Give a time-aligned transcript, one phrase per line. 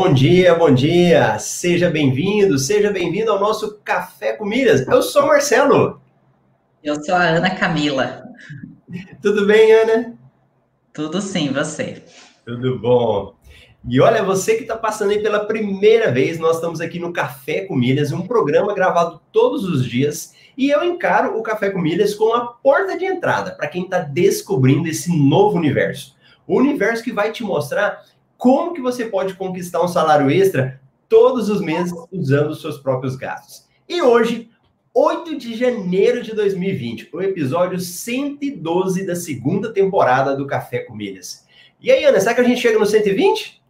[0.00, 1.40] Bom dia, bom dia.
[1.40, 4.86] Seja bem-vindo, seja bem-vindo ao nosso Café com Milhas.
[4.86, 6.00] Eu sou Marcelo.
[6.84, 8.22] Eu sou a Ana Camila.
[9.20, 10.14] Tudo bem, Ana?
[10.92, 12.04] Tudo sim, você.
[12.46, 13.34] Tudo bom.
[13.88, 17.62] E olha, você que está passando aí pela primeira vez, nós estamos aqui no Café
[17.62, 20.32] com Milhas, um programa gravado todos os dias.
[20.56, 23.98] E eu encaro o Café com Milhas como a porta de entrada para quem está
[23.98, 26.16] descobrindo esse novo universo.
[26.46, 28.00] O universo que vai te mostrar
[28.38, 33.16] como que você pode conquistar um salário extra todos os meses usando os seus próprios
[33.16, 33.66] gastos.
[33.88, 34.48] E hoje,
[34.94, 41.46] 8 de janeiro de 2020, o episódio 112 da segunda temporada do Café com Milhas.
[41.80, 43.60] E aí, Ana, será que a gente chega no 120?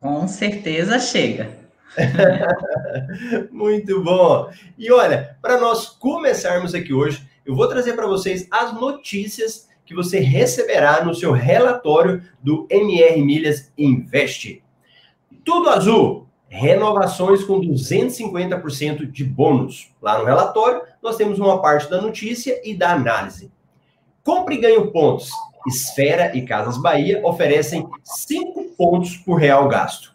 [0.00, 1.58] Com certeza chega.
[3.50, 4.50] Muito bom.
[4.76, 9.94] E olha, para nós começarmos aqui hoje, eu vou trazer para vocês as notícias que
[9.94, 14.62] você receberá no seu relatório do MR Milhas Invest.
[15.44, 19.92] Tudo azul, renovações com 250% de bônus.
[20.02, 23.52] Lá no relatório, nós temos uma parte da notícia e da análise.
[24.24, 25.30] Compre e ganhe pontos.
[25.68, 30.14] Esfera e Casas Bahia oferecem 5 pontos por real gasto.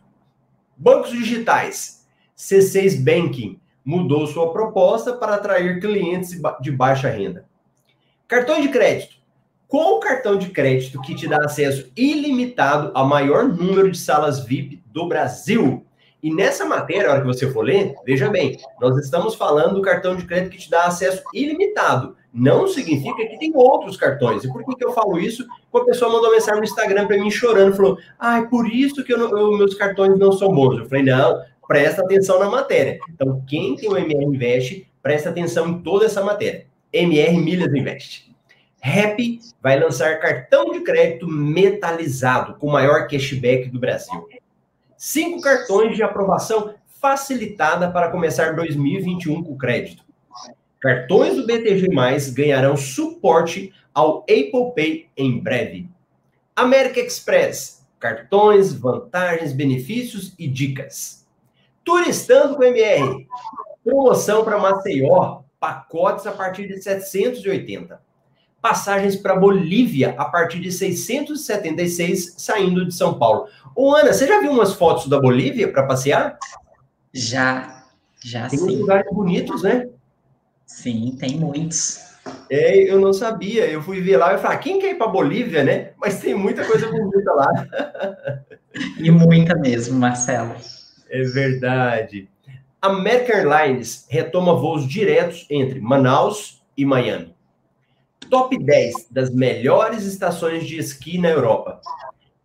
[0.75, 2.05] Bancos digitais.
[2.37, 7.45] C6 Banking mudou sua proposta para atrair clientes de baixa renda.
[8.27, 9.20] Cartões de crédito.
[9.71, 14.83] Qual cartão de crédito que te dá acesso ilimitado ao maior número de salas VIP
[14.87, 15.85] do Brasil?
[16.21, 19.81] E nessa matéria, a hora que você for ler, veja bem, nós estamos falando do
[19.81, 22.17] cartão de crédito que te dá acesso ilimitado.
[22.33, 24.43] Não significa que tem outros cartões.
[24.43, 25.47] E por que, que eu falo isso?
[25.71, 29.13] Uma pessoa mandou mensagem no Instagram para mim chorando, falou: Ah, é por isso que
[29.13, 30.79] eu não, eu, meus cartões não são bons.
[30.79, 32.99] Eu falei: Não, presta atenção na matéria.
[33.09, 36.65] Então, quem tem o MR Invest, presta atenção em toda essa matéria.
[36.91, 38.30] MR Milhas Invest.
[38.83, 44.27] Rap vai lançar cartão de crédito metalizado com maior cashback do Brasil.
[44.97, 50.03] Cinco cartões de aprovação facilitada para começar 2021 com crédito.
[50.79, 51.89] Cartões do BTG
[52.33, 55.87] ganharão suporte ao Apple Pay em breve.
[56.55, 61.27] América Express, cartões, vantagens, benefícios e dicas.
[61.83, 63.27] Turistando com MR,
[63.83, 68.10] promoção para Maceió, pacotes a partir de 780
[68.61, 73.47] passagens para Bolívia a partir de 676 saindo de São Paulo.
[73.75, 76.37] Ô, Ana, você já viu umas fotos da Bolívia para passear?
[77.11, 77.85] Já,
[78.23, 78.67] já tem sim.
[78.67, 79.89] Tem lugares bonitos, né?
[80.65, 81.99] Sim, tem muitos.
[82.49, 83.65] É, eu não sabia.
[83.65, 85.91] Eu fui ver lá e falei, ah, quem quer ir para Bolívia, né?
[85.97, 87.67] Mas tem muita coisa bonita lá.
[88.97, 90.55] e muita mesmo, Marcelo.
[91.09, 92.29] É verdade.
[92.81, 97.35] American Airlines retoma voos diretos entre Manaus e Miami
[98.31, 101.81] top 10 das melhores estações de esqui na Europa.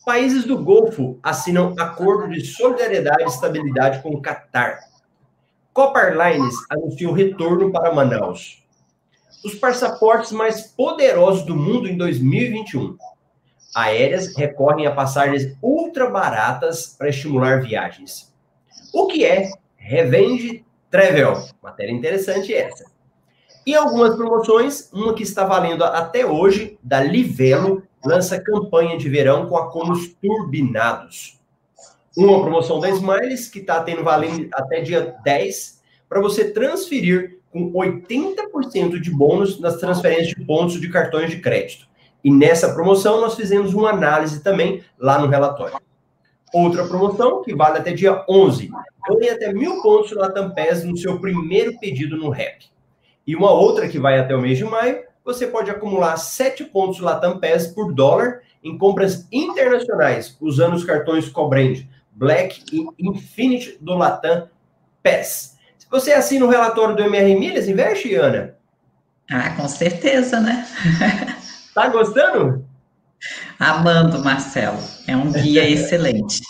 [0.05, 4.81] Países do Golfo assinam acordo de solidariedade e estabilidade com o Catar.
[5.73, 8.65] Copa Airlines anuncia o retorno para Manaus.
[9.45, 12.97] Os passaportes mais poderosos do mundo em 2021.
[13.73, 18.35] Aéreas recorrem a passagens ultra baratas para estimular viagens.
[18.93, 21.45] O que é Revenge Travel?
[21.63, 22.96] Matéria interessante essa.
[23.67, 29.49] E algumas promoções, uma que está valendo até hoje, da Livelo, lança campanha de verão
[29.49, 31.41] com acomos turbinados.
[32.17, 37.73] Uma promoção da Smiles, que está tendo valendo até dia 10, para você transferir com
[37.73, 41.89] 80% de bônus nas transferências de pontos de cartões de crédito.
[42.23, 45.77] E nessa promoção nós fizemos uma análise também lá no relatório.
[46.55, 48.71] Outra promoção, que vale até dia 11,
[49.09, 52.76] ganhe até mil pontos na Tampes no seu primeiro pedido no REP.
[53.27, 57.01] E uma outra que vai até o mês de maio, você pode acumular 7 pontos
[57.01, 63.95] Latam Pass por dólar em compras internacionais, usando os cartões Cobrand Black e Infinity do
[63.95, 64.49] Latam
[65.03, 65.57] Pass.
[65.77, 68.55] Se você assina o relatório do MR Milhas, investe, Ana?
[69.31, 70.67] Ah, com certeza, né?
[71.75, 72.65] tá gostando?
[73.59, 74.79] Amando, Marcelo.
[75.07, 76.41] É um guia excelente.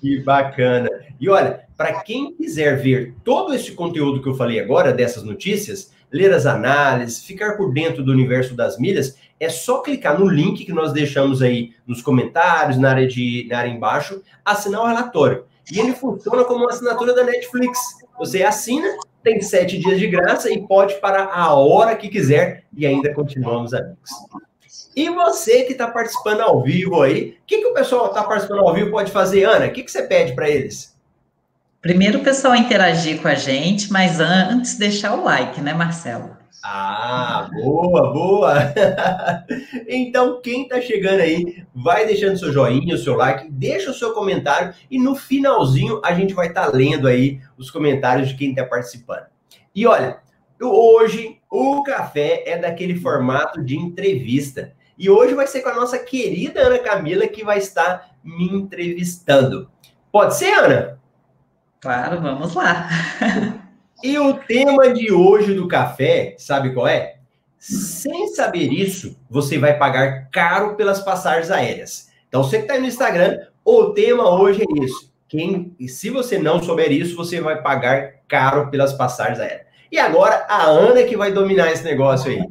[0.00, 0.88] Que bacana.
[1.24, 5.90] E olha, para quem quiser ver todo esse conteúdo que eu falei agora, dessas notícias,
[6.12, 10.66] ler as análises, ficar por dentro do universo das milhas, é só clicar no link
[10.66, 15.46] que nós deixamos aí nos comentários, na área, de, na área embaixo, assinar o relatório.
[15.72, 17.78] E ele funciona como uma assinatura da Netflix.
[18.18, 18.86] Você assina,
[19.22, 23.72] tem sete dias de graça e pode parar a hora que quiser e ainda continuamos
[23.72, 24.10] amigos.
[24.94, 28.60] E você que está participando ao vivo aí, o que, que o pessoal está participando
[28.60, 29.68] ao vivo pode fazer, Ana?
[29.68, 30.93] O que, que você pede para eles?
[31.84, 36.34] Primeiro o pessoal interagir com a gente, mas antes deixar o like, né, Marcelo?
[36.64, 38.54] Ah, boa, boa!
[39.86, 44.14] então, quem está chegando aí, vai deixando seu joinha, o seu like, deixa o seu
[44.14, 48.52] comentário e no finalzinho a gente vai estar tá lendo aí os comentários de quem
[48.52, 49.26] está participando.
[49.74, 50.20] E olha,
[50.58, 54.72] hoje o café é daquele formato de entrevista.
[54.96, 59.68] E hoje vai ser com a nossa querida Ana Camila que vai estar me entrevistando.
[60.10, 61.03] Pode ser, Ana?
[61.84, 62.88] Claro, vamos lá.
[64.02, 67.14] E o tema de hoje do café, sabe qual é?
[67.58, 72.10] Sem saber isso, você vai pagar caro pelas passagens aéreas.
[72.28, 75.10] Então, você que está aí no Instagram, o tema hoje é isso.
[75.26, 79.64] Quem, se você não souber isso, você vai pagar caro pelas passagens aéreas.
[79.90, 82.42] E agora a Ana que vai dominar esse negócio aí.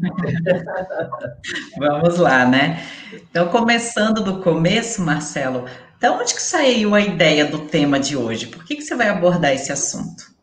[1.77, 2.81] Vamos lá, né?
[3.29, 5.65] Então, começando do começo, Marcelo,
[6.03, 8.47] de onde que saiu a ideia do tema de hoje?
[8.47, 10.33] Por que, que você vai abordar esse assunto?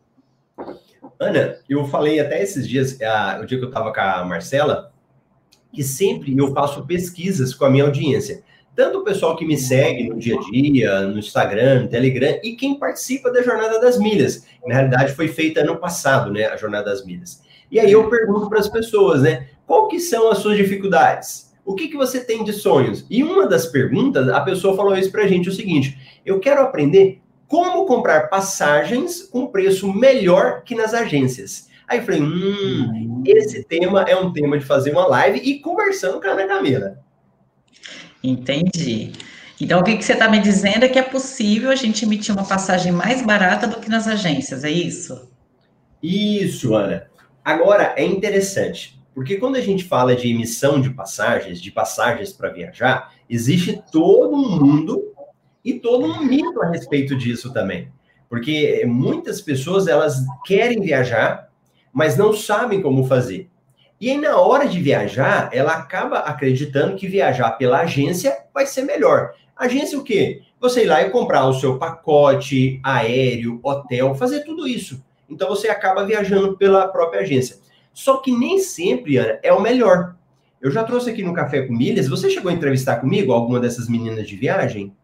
[1.20, 2.96] Ana, eu falei até esses dias,
[3.38, 4.90] o dia que eu estava com a Marcela,
[5.70, 8.42] que sempre eu faço pesquisas com a minha audiência.
[8.74, 12.56] Tanto o pessoal que me segue no dia a dia, no Instagram, no Telegram, e
[12.56, 14.46] quem participa da Jornada das Milhas.
[14.66, 17.42] Na realidade, foi feita ano passado, né, a Jornada das Milhas.
[17.70, 21.49] E aí eu pergunto para as pessoas, né, qual que são as suas dificuldades?
[21.70, 23.06] O que, que você tem de sonhos?
[23.08, 25.96] E uma das perguntas, a pessoa falou isso para a gente, o seguinte,
[26.26, 31.68] eu quero aprender como comprar passagens com preço melhor que nas agências.
[31.86, 36.20] Aí eu falei, hum, esse tema é um tema de fazer uma live e conversando
[36.20, 36.98] com a Ana Camila.
[38.20, 39.12] Entendi.
[39.60, 42.34] Então, o que, que você está me dizendo é que é possível a gente emitir
[42.34, 45.30] uma passagem mais barata do que nas agências, é isso?
[46.02, 47.06] Isso, Ana.
[47.44, 52.50] Agora, é interessante, porque quando a gente fala de emissão de passagens, de passagens para
[52.50, 55.12] viajar, existe todo um mundo
[55.64, 57.90] e todo um mito a respeito disso também.
[58.28, 61.50] Porque muitas pessoas elas querem viajar,
[61.92, 63.50] mas não sabem como fazer.
[64.00, 68.82] E aí, na hora de viajar, ela acaba acreditando que viajar pela agência vai ser
[68.82, 69.34] melhor.
[69.54, 70.40] Agência o quê?
[70.58, 75.04] Você ir lá e comprar o seu pacote aéreo, hotel, fazer tudo isso.
[75.28, 77.58] Então você acaba viajando pela própria agência.
[78.00, 80.16] Só que nem sempre, Ana, é o melhor.
[80.58, 82.08] Eu já trouxe aqui no Café com Milhas.
[82.08, 84.96] Você chegou a entrevistar comigo alguma dessas meninas de viagem?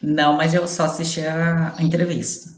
[0.00, 2.56] Não, mas eu só assisti a, a entrevista.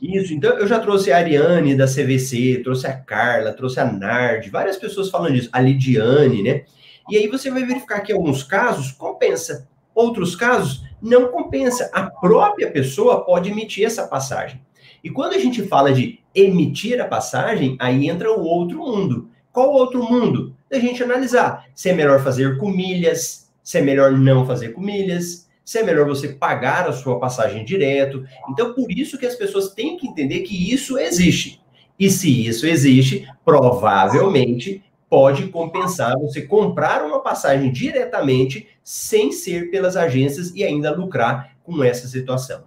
[0.00, 4.48] Isso, então eu já trouxe a Ariane da CVC, trouxe a Carla, trouxe a Nard,
[4.50, 6.62] várias pessoas falando disso, a Lidiane, né?
[7.10, 11.90] E aí você vai verificar que alguns casos compensa, outros casos não compensa.
[11.92, 14.64] A própria pessoa pode emitir essa passagem.
[15.06, 19.30] E quando a gente fala de emitir a passagem, aí entra o outro mundo.
[19.52, 20.52] Qual outro mundo?
[20.68, 24.80] Da gente analisar se é melhor fazer com milhas, se é melhor não fazer com
[24.80, 28.24] milhas, se é melhor você pagar a sua passagem direto.
[28.50, 31.62] Então, por isso que as pessoas têm que entender que isso existe.
[31.96, 39.96] E se isso existe, provavelmente pode compensar você comprar uma passagem diretamente sem ser pelas
[39.96, 42.64] agências e ainda lucrar com essa situação.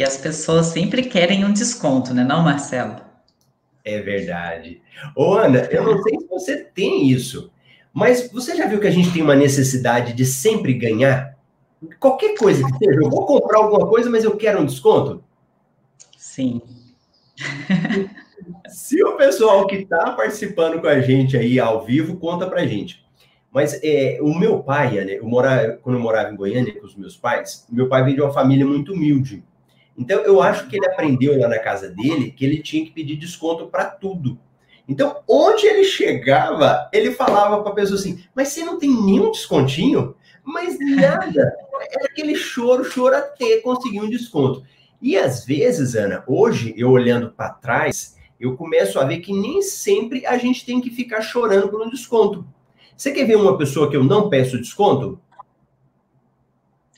[0.00, 2.96] E as pessoas sempre querem um desconto, né, não, Marcelo?
[3.84, 4.80] É verdade.
[5.14, 7.52] Ô, Ana, eu não sei se você tem isso,
[7.92, 11.38] mas você já viu que a gente tem uma necessidade de sempre ganhar?
[11.98, 15.22] qualquer coisa que seja, eu vou comprar alguma coisa, mas eu quero um desconto?
[16.16, 16.62] Sim.
[18.68, 23.04] Se o pessoal que está participando com a gente aí ao vivo, conta pra gente.
[23.52, 26.96] Mas é, o meu pai, né, eu morava, quando eu morava em Goiânia com os
[26.96, 29.44] meus pais, meu pai veio de uma família muito humilde.
[30.00, 33.16] Então, eu acho que ele aprendeu lá na casa dele que ele tinha que pedir
[33.16, 34.38] desconto para tudo.
[34.88, 39.30] Então, onde ele chegava, ele falava para a pessoa assim: Mas você não tem nenhum
[39.30, 40.16] descontinho?
[40.42, 41.54] Mas nada.
[41.92, 44.64] Era aquele choro, choro até conseguir um desconto.
[45.02, 49.60] E às vezes, Ana, hoje, eu olhando para trás, eu começo a ver que nem
[49.60, 52.46] sempre a gente tem que ficar chorando por um desconto.
[52.96, 55.20] Você quer ver uma pessoa que eu não peço desconto?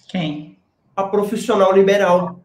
[0.06, 0.56] Quem?
[0.94, 2.41] A profissional liberal.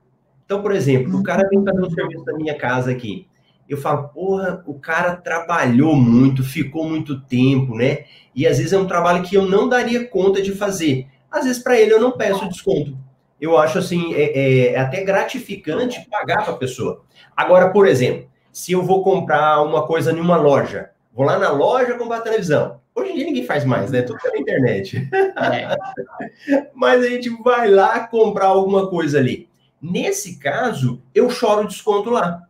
[0.48, 3.28] Então, por exemplo, o cara vem fazer um serviço na minha casa aqui
[3.68, 8.06] eu falo, porra, o cara trabalhou muito, ficou muito tempo, né?
[8.34, 11.08] E às vezes é um trabalho que eu não daria conta de fazer.
[11.30, 12.98] Às vezes, para ele, eu não peço desconto.
[13.40, 17.04] Eu acho assim, é, é, é até gratificante pagar para a pessoa.
[17.36, 21.52] Agora, por exemplo, se eu vou comprar uma coisa em uma loja, vou lá na
[21.52, 22.80] loja comprar televisão.
[22.96, 24.02] Hoje em dia ninguém faz mais, né?
[24.02, 25.08] Tudo pela internet.
[25.12, 26.68] É.
[26.74, 29.47] Mas a gente vai lá comprar alguma coisa ali.
[29.82, 32.48] Nesse caso, eu choro desconto lá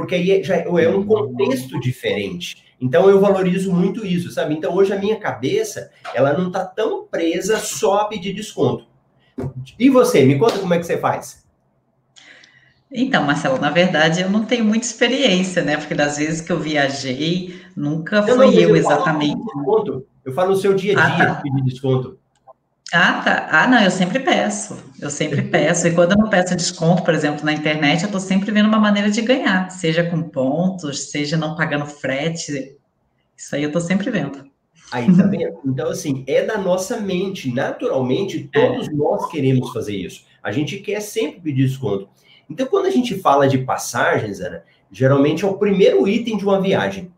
[0.00, 2.64] porque aí já é um contexto diferente.
[2.80, 4.54] Então eu valorizo muito isso, sabe?
[4.54, 8.86] Então hoje a minha cabeça, ela não está tão presa só a pedir desconto.
[9.78, 11.44] E você, me conta como é que você faz?
[12.92, 15.76] Então, Marcelo, na verdade eu não tenho muita experiência, né?
[15.76, 19.40] Porque das vezes que eu viajei, nunca fui eu, eu exatamente.
[19.52, 21.40] Falo eu falo no seu dia a dia ah, tá.
[21.42, 22.18] pedir desconto.
[22.92, 23.48] Ah, tá.
[23.50, 24.76] Ah, não, eu sempre peço.
[25.00, 25.86] Eu sempre peço.
[25.86, 28.80] E quando eu não peço desconto, por exemplo, na internet, eu estou sempre vendo uma
[28.80, 32.76] maneira de ganhar, seja com pontos, seja não pagando frete.
[33.36, 34.50] Isso aí eu estou sempre vendo.
[34.92, 35.60] Aí, tá vendo?
[35.64, 37.52] Então, assim, é da nossa mente.
[37.52, 38.92] Naturalmente, todos é.
[38.92, 40.24] nós queremos fazer isso.
[40.42, 42.08] A gente quer sempre pedir desconto.
[42.48, 46.60] Então, quando a gente fala de passagens, Ana, geralmente é o primeiro item de uma
[46.60, 47.12] viagem.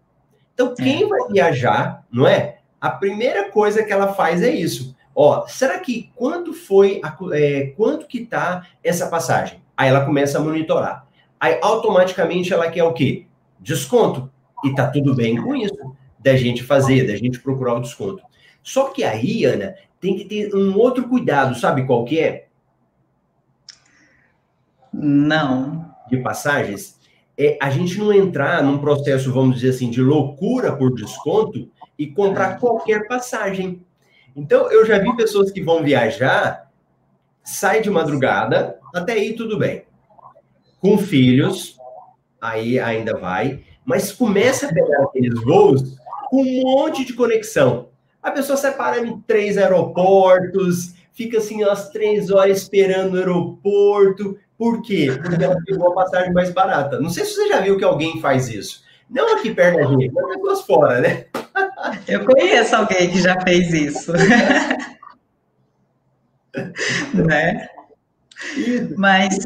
[0.52, 1.06] Então, quem é.
[1.06, 2.58] vai viajar, não é?
[2.78, 4.94] A primeira coisa que ela faz é isso.
[5.14, 9.62] Ó, será que quanto foi, a, é, quanto que tá essa passagem?
[9.76, 11.06] Aí ela começa a monitorar.
[11.38, 13.26] Aí automaticamente ela quer o quê?
[13.58, 14.30] Desconto.
[14.64, 15.74] E tá tudo bem com isso,
[16.18, 18.22] da gente fazer, da gente procurar o desconto.
[18.62, 22.46] Só que aí, Ana, tem que ter um outro cuidado, sabe qual que é?
[24.92, 25.90] Não.
[26.08, 27.00] De passagens?
[27.36, 32.06] É a gente não entrar num processo, vamos dizer assim, de loucura por desconto e
[32.06, 32.58] comprar é.
[32.58, 33.84] qualquer passagem.
[34.34, 36.70] Então, eu já vi pessoas que vão viajar,
[37.44, 39.84] sai de madrugada, até aí tudo bem.
[40.80, 41.76] Com filhos,
[42.40, 45.96] aí ainda vai, mas começa a pegar aqueles voos
[46.30, 47.88] com um monte de conexão.
[48.22, 54.38] A pessoa separa em três aeroportos, fica assim umas três horas esperando no aeroporto.
[54.56, 55.08] Por quê?
[55.20, 57.00] Porque ela pegou a passagem mais barata.
[57.00, 58.82] Não sei se você já viu que alguém faz isso.
[59.10, 61.26] Não aqui perto da gente, mas pessoas fora, né?
[62.06, 64.12] Eu conheço alguém que já fez isso.
[67.14, 67.68] né?
[68.96, 69.38] Mas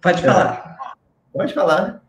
[0.00, 0.78] pode falar.
[1.32, 2.02] Pode falar.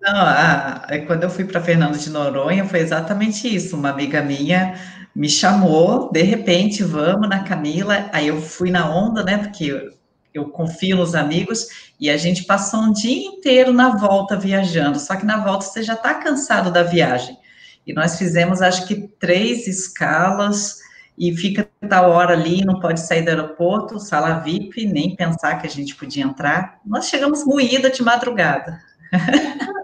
[0.00, 3.76] Não, a, quando eu fui para Fernando de Noronha foi exatamente isso.
[3.76, 4.74] Uma amiga minha
[5.14, 8.08] me chamou, de repente, vamos na Camila.
[8.12, 9.38] Aí eu fui na onda, né?
[9.38, 9.96] Porque
[10.36, 11.66] eu confio nos amigos,
[11.98, 15.82] e a gente passou um dia inteiro na volta viajando, só que na volta você
[15.82, 17.36] já está cansado da viagem.
[17.86, 20.80] E nós fizemos, acho que, três escalas,
[21.18, 25.66] e fica tal hora ali, não pode sair do aeroporto, sala VIP, nem pensar que
[25.66, 26.80] a gente podia entrar.
[26.84, 28.78] Nós chegamos moída de madrugada.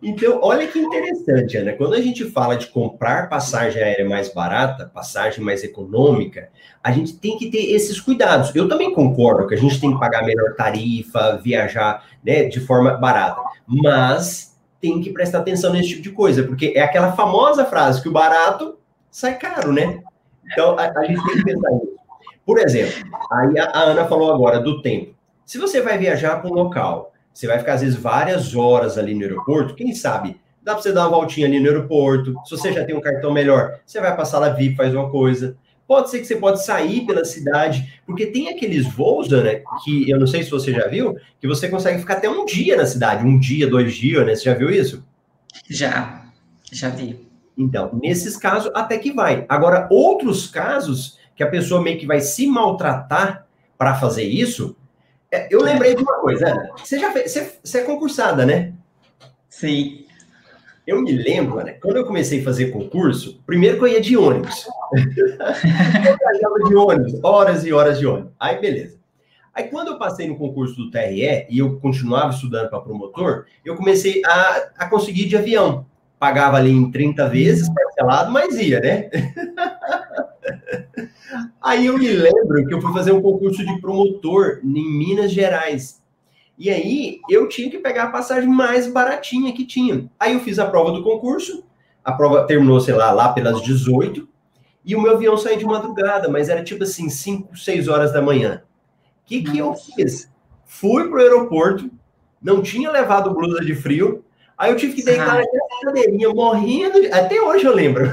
[0.00, 1.72] Então, olha que interessante, Ana.
[1.72, 6.48] Quando a gente fala de comprar passagem aérea mais barata, passagem mais econômica,
[6.82, 8.54] a gente tem que ter esses cuidados.
[8.54, 12.96] Eu também concordo que a gente tem que pagar melhor tarifa, viajar né, de forma
[12.96, 14.55] barata, mas
[14.86, 18.12] tem que prestar atenção nesse tipo de coisa, porque é aquela famosa frase que o
[18.12, 18.78] barato
[19.10, 20.00] sai caro, né?
[20.52, 21.96] Então, a, a gente tem que pensar nisso.
[22.44, 22.94] Por exemplo,
[23.32, 25.14] aí a, a Ana falou agora do tempo.
[25.44, 29.14] Se você vai viajar para um local você vai ficar, às vezes, várias horas ali
[29.14, 29.74] no aeroporto.
[29.74, 30.40] Quem sabe?
[30.62, 32.34] Dá para você dar uma voltinha ali no aeroporto.
[32.46, 35.54] Se você já tem um cartão melhor, você vai passar lá VIP, faz uma coisa.
[35.86, 40.18] Pode ser que você pode sair pela cidade, porque tem aqueles voos, né, que eu
[40.18, 43.24] não sei se você já viu, que você consegue ficar até um dia na cidade,
[43.24, 44.34] um dia, dois dias, né?
[44.34, 45.04] Você já viu isso?
[45.68, 46.24] Já,
[46.72, 47.26] já vi.
[47.56, 49.46] Então, nesses casos, até que vai.
[49.48, 53.46] Agora, outros casos que a pessoa meio que vai se maltratar
[53.78, 54.76] para fazer isso,
[55.30, 56.70] é, eu lembrei de uma coisa.
[56.76, 58.72] Você já fez, você, você é concursada, né?
[59.48, 60.05] Sim.
[60.86, 64.16] Eu me lembro, né, quando eu comecei a fazer concurso, primeiro que eu ia de
[64.16, 64.68] ônibus.
[64.94, 68.30] eu ia de ônibus, horas e horas de ônibus.
[68.38, 68.96] Aí, beleza.
[69.52, 73.74] Aí, quando eu passei no concurso do TRE e eu continuava estudando para promotor, eu
[73.74, 75.86] comecei a, a conseguir de avião.
[76.18, 79.10] Pagava ali em 30 vezes, parcelado, mas ia, né?
[81.60, 86.00] Aí eu me lembro que eu fui fazer um concurso de promotor em Minas Gerais.
[86.58, 90.08] E aí eu tinha que pegar a passagem mais baratinha que tinha.
[90.18, 91.64] Aí eu fiz a prova do concurso,
[92.04, 94.26] a prova terminou, sei lá, lá pelas 18,
[94.84, 98.22] e o meu avião saiu de madrugada, mas era tipo assim, 5, 6 horas da
[98.22, 98.62] manhã.
[99.22, 100.30] O que, que eu fiz?
[100.64, 101.90] Fui pro aeroporto,
[102.40, 104.24] não tinha levado blusa de frio,
[104.58, 105.40] Aí eu tive que deitar ah.
[105.40, 107.00] naquela cadeirinha, morrendo.
[107.00, 107.08] De...
[107.08, 108.10] Até hoje eu lembro.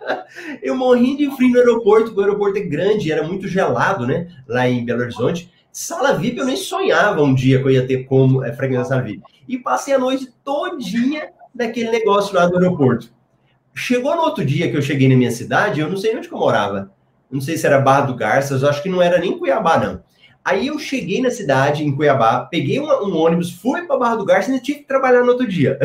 [0.60, 4.28] eu morri de frio no aeroporto, porque o aeroporto é grande, era muito gelado, né?
[4.48, 5.52] Lá em Belo Horizonte.
[5.78, 9.02] Sala VIP eu nem sonhava um dia que eu ia ter como é, frequência sala
[9.02, 9.22] VIP.
[9.46, 13.12] E passei a noite todinha naquele negócio lá do aeroporto.
[13.74, 16.34] Chegou no outro dia que eu cheguei na minha cidade, eu não sei onde que
[16.34, 16.90] eu morava.
[17.30, 20.02] Não sei se era Barra do Garças, eu acho que não era nem Cuiabá, não.
[20.42, 24.24] Aí eu cheguei na cidade, em Cuiabá, peguei um, um ônibus, fui para Barra do
[24.24, 25.78] Garça e tive que trabalhar no outro dia.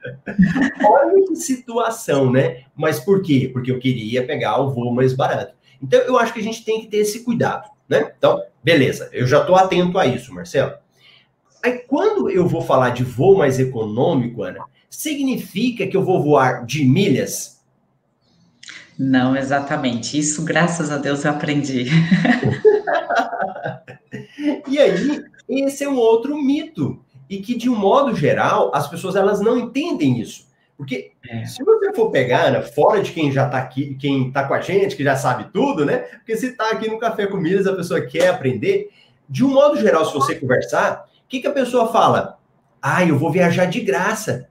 [0.82, 2.62] Olha que situação, né?
[2.74, 3.50] Mas por quê?
[3.52, 5.52] Porque eu queria pegar o voo mais barato.
[5.82, 8.12] Então, eu acho que a gente tem que ter esse cuidado, né?
[8.16, 10.74] Então, beleza, eu já estou atento a isso, Marcelo.
[11.62, 16.66] Aí, quando eu vou falar de voo mais econômico, Ana, significa que eu vou voar
[16.66, 17.62] de milhas?
[18.98, 20.18] Não, exatamente.
[20.18, 21.86] Isso, graças a Deus, eu aprendi.
[24.68, 27.02] e aí, esse é um outro mito.
[27.28, 30.46] E que, de um modo geral, as pessoas elas não entendem isso.
[30.76, 31.44] Porque é.
[31.46, 34.60] se você for pegar, Ana, fora de quem já está aqui, quem está com a
[34.60, 35.98] gente, que já sabe tudo, né?
[35.98, 38.90] Porque se está aqui no Café com Milhas, a pessoa quer aprender.
[39.28, 42.38] De um modo geral, se você conversar, o que, que a pessoa fala?
[42.82, 44.48] Ah, eu vou viajar de graça.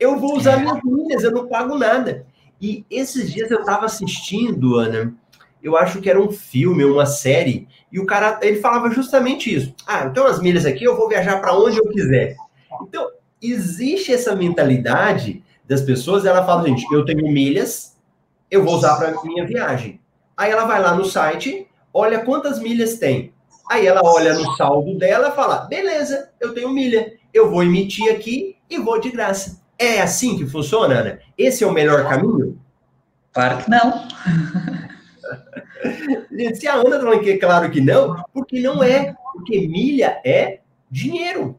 [0.00, 0.60] Eu vou usar é.
[0.60, 2.26] minhas milhas, eu não pago nada.
[2.60, 5.14] E esses dias eu estava assistindo, Ana,
[5.62, 9.74] eu acho que era um filme, uma série, e o cara, ele falava justamente isso.
[9.86, 12.36] Ah, então as milhas aqui eu vou viajar para onde eu quiser.
[12.82, 13.08] Então,
[13.40, 17.96] existe essa mentalidade das pessoas, ela fala, gente, eu tenho milhas,
[18.50, 20.00] eu vou usar para minha viagem.
[20.36, 23.32] Aí ela vai lá no site, olha quantas milhas tem.
[23.70, 28.10] Aí ela olha no saldo dela e fala: beleza, eu tenho milha, eu vou emitir
[28.10, 29.60] aqui e vou de graça.
[29.78, 31.18] É assim que funciona, Ana?
[31.36, 32.58] Esse é o melhor caminho?
[33.32, 34.08] Claro que não.
[36.54, 39.14] Se a Ana falando que é claro que não, porque não é.
[39.32, 40.60] Porque milha é
[40.90, 41.57] dinheiro.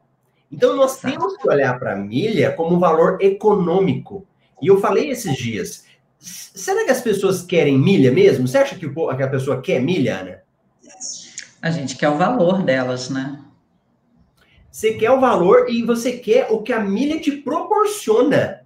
[0.51, 4.25] Então, nós temos que olhar para a milha como um valor econômico.
[4.62, 5.86] E eu falei esses dias,
[6.20, 8.48] será que as pessoas querem milha mesmo?
[8.48, 10.41] Você acha que, o, que a pessoa quer milha, Ana?
[11.62, 13.39] A gente quer o valor delas, né?
[14.72, 18.62] Você quer o valor e você quer o que a milha te proporciona.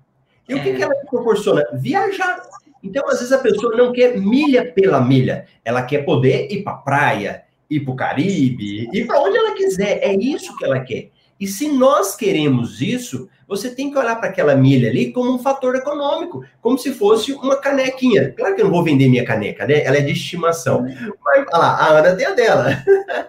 [0.48, 0.56] E é.
[0.56, 0.76] o que, é.
[0.76, 1.64] que ela te proporciona?
[1.74, 2.42] Viajar.
[2.84, 5.48] Então, às vezes, a pessoa não quer milha pela milha.
[5.64, 10.00] Ela quer poder ir para praia, ir para o Caribe, ir para onde ela quiser.
[10.04, 11.10] É isso que ela quer.
[11.44, 15.38] E se nós queremos isso, você tem que olhar para aquela milha ali como um
[15.38, 18.32] fator econômico, como se fosse uma canequinha.
[18.32, 19.84] Claro que eu não vou vender minha caneca, né?
[19.84, 20.84] Ela é de estimação.
[21.22, 22.82] Mas, olha lá, a Ana tem a dela.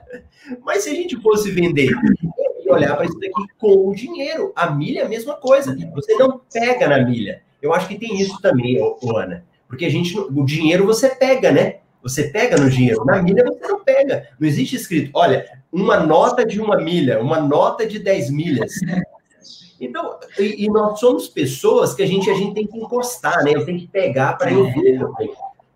[0.65, 1.91] Mas se a gente fosse vender
[2.65, 5.77] e olhar para isso daqui com o dinheiro, a milha é a mesma coisa.
[5.93, 7.43] Você não pega na milha.
[7.61, 8.79] Eu acho que tem isso também,
[9.13, 9.45] Ana.
[9.67, 11.79] Porque a gente, o dinheiro você pega, né?
[12.05, 13.03] Você pega no dinheiro.
[13.07, 14.29] Na milha você não pega.
[14.39, 18.75] Não existe escrito, olha, uma nota de uma milha, uma nota de 10 milhas.
[19.81, 23.53] Então, e, e, nós somos pessoas que a gente, a gente tem que encostar, né?
[23.55, 25.01] Eu tenho que pegar para eu ver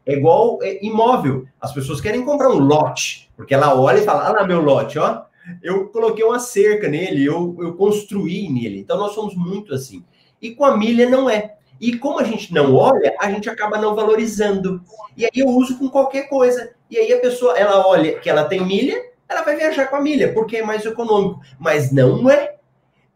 [0.06, 1.46] É igual é, imóvel.
[1.60, 4.98] As pessoas querem comprar um lote, porque ela olha e fala: ah lá, meu lote,
[4.98, 5.22] ó.
[5.62, 8.78] Eu coloquei uma cerca nele, eu, eu construí nele.
[8.78, 10.04] Então, nós somos muito assim.
[10.40, 11.57] E com a milha não é.
[11.80, 14.82] E como a gente não olha, a gente acaba não valorizando.
[15.16, 16.72] E aí eu uso com qualquer coisa.
[16.90, 20.00] E aí a pessoa, ela olha que ela tem milha, ela vai viajar com a
[20.00, 21.40] milha, porque é mais econômico.
[21.58, 22.56] Mas não é.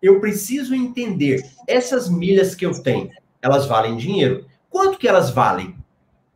[0.01, 4.47] Eu preciso entender, essas milhas que eu tenho, elas valem dinheiro.
[4.69, 5.77] Quanto que elas valem?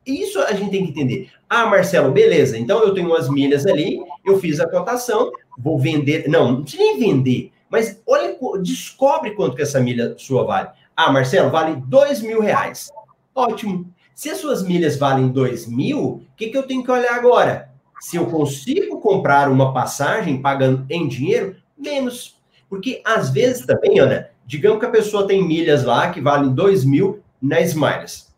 [0.04, 1.30] Isso a gente tem que entender.
[1.48, 2.56] Ah, Marcelo, beleza.
[2.56, 6.28] Então eu tenho umas milhas ali, eu fiz a cotação, vou vender.
[6.28, 7.52] Não, não precisa nem vender.
[7.68, 10.68] Mas olha, descobre quanto que essa milha sua vale.
[10.96, 12.90] Ah, Marcelo, vale dois mil reais.
[13.34, 13.92] Ótimo.
[14.14, 17.70] Se as suas milhas valem dois mil, o que, que eu tenho que olhar agora?
[18.00, 22.40] Se eu consigo comprar uma passagem pagando em dinheiro, menos.
[22.68, 26.82] Porque às vezes também, Ana, digamos que a pessoa tem milhas lá que valem dois
[26.82, 28.34] mil na Smiles.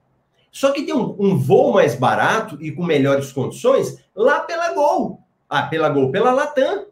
[0.51, 5.21] Só que tem um, um, voo mais barato e com melhores condições lá pela Gol.
[5.49, 6.87] Ah, pela Gol, pela Latam.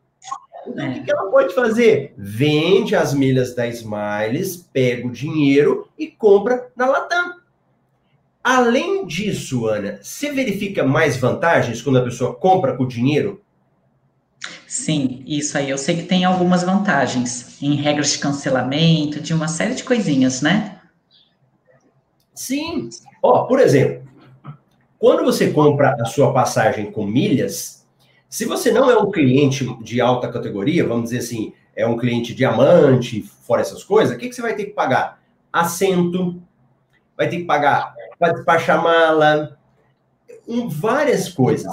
[0.68, 2.14] Então, o que, que ela pode fazer?
[2.16, 7.36] Vende as milhas da Smiles, pega o dinheiro e compra na Latam.
[8.42, 13.42] Além disso, Ana, você verifica mais vantagens quando a pessoa compra com dinheiro?
[14.66, 15.70] Sim, isso aí.
[15.70, 20.42] Eu sei que tem algumas vantagens em regras de cancelamento, de uma série de coisinhas,
[20.42, 20.80] né?
[22.34, 22.88] Sim.
[23.22, 24.06] Ó, por exemplo,
[24.98, 27.75] quando você compra a sua passagem com milhas,
[28.36, 32.34] se você não é um cliente de alta categoria, vamos dizer assim, é um cliente
[32.34, 35.22] diamante, fora essas coisas, o que, que você vai ter que pagar?
[35.50, 36.38] Assento,
[37.16, 39.56] vai ter que pagar para despachar mala,
[40.46, 41.72] um, várias coisas.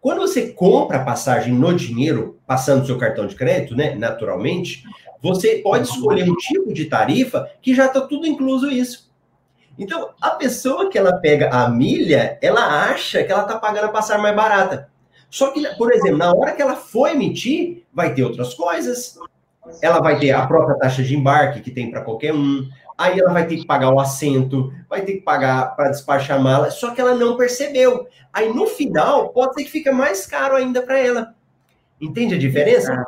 [0.00, 4.84] Quando você compra a passagem no dinheiro, passando seu cartão de crédito, né, naturalmente,
[5.20, 9.12] você pode escolher um tipo de tarifa que já está tudo incluso isso.
[9.76, 13.92] Então, a pessoa que ela pega a milha, ela acha que ela está pagando a
[13.92, 14.93] passagem mais barata.
[15.34, 19.18] Só que, por exemplo, na hora que ela for emitir, vai ter outras coisas.
[19.82, 22.68] Ela vai ter a própria taxa de embarque que tem para qualquer um.
[22.96, 26.40] Aí ela vai ter que pagar o assento, vai ter que pagar para despachar a
[26.40, 28.06] mala, só que ela não percebeu.
[28.32, 31.34] Aí no final, pode ser que fique mais caro ainda para ela.
[32.00, 33.04] Entende a diferença?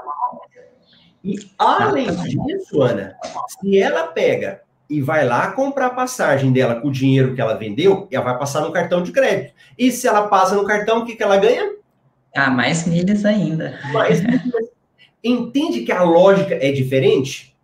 [1.23, 6.89] E além disso, Ana, se ela pega e vai lá comprar a passagem dela com
[6.89, 9.55] o dinheiro que ela vendeu, ela vai passar no cartão de crédito.
[9.79, 11.77] E se ela passa no cartão, o que, que ela ganha?
[12.37, 13.79] Ah, mais milhas ainda.
[13.93, 14.71] Mais milhas.
[15.23, 17.57] Entende que a lógica é diferente?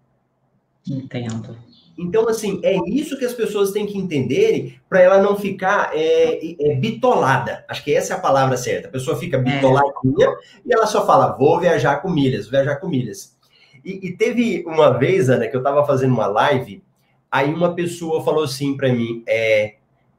[0.88, 1.56] Entendo.
[1.96, 6.40] Então, assim, é isso que as pessoas têm que entenderem para ela não ficar é,
[6.58, 7.64] é, bitolada.
[7.68, 8.88] Acho que essa é a palavra certa.
[8.88, 9.40] A pessoa fica é.
[9.40, 10.34] bitoladinha é.
[10.66, 13.36] e ela só fala, vou viajar com milhas, vou viajar com milhas.
[13.84, 16.82] E, e teve uma vez, Ana, que eu estava fazendo uma live,
[17.30, 19.74] aí uma pessoa falou assim para mim, é,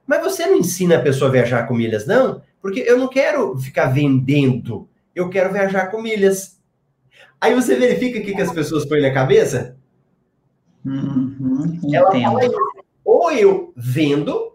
[0.05, 2.41] mas você não ensina a pessoa a viajar com milhas, não?
[2.63, 6.58] Porque eu não quero ficar vendendo, eu quero viajar com milhas.
[7.39, 9.76] Aí você verifica o que, que as pessoas põem na cabeça?
[10.86, 12.39] Uhum, Ela fala
[13.04, 14.54] ou eu vendo,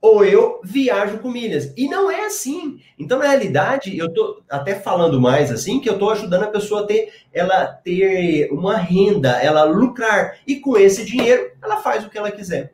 [0.00, 1.74] ou eu viajo com milhas.
[1.76, 2.78] E não é assim.
[2.96, 6.82] Então, na realidade, eu tô até falando mais assim, que eu tô ajudando a pessoa
[6.82, 10.38] a ter, ela ter uma renda, ela lucrar.
[10.46, 12.72] E com esse dinheiro, ela faz o que ela quiser.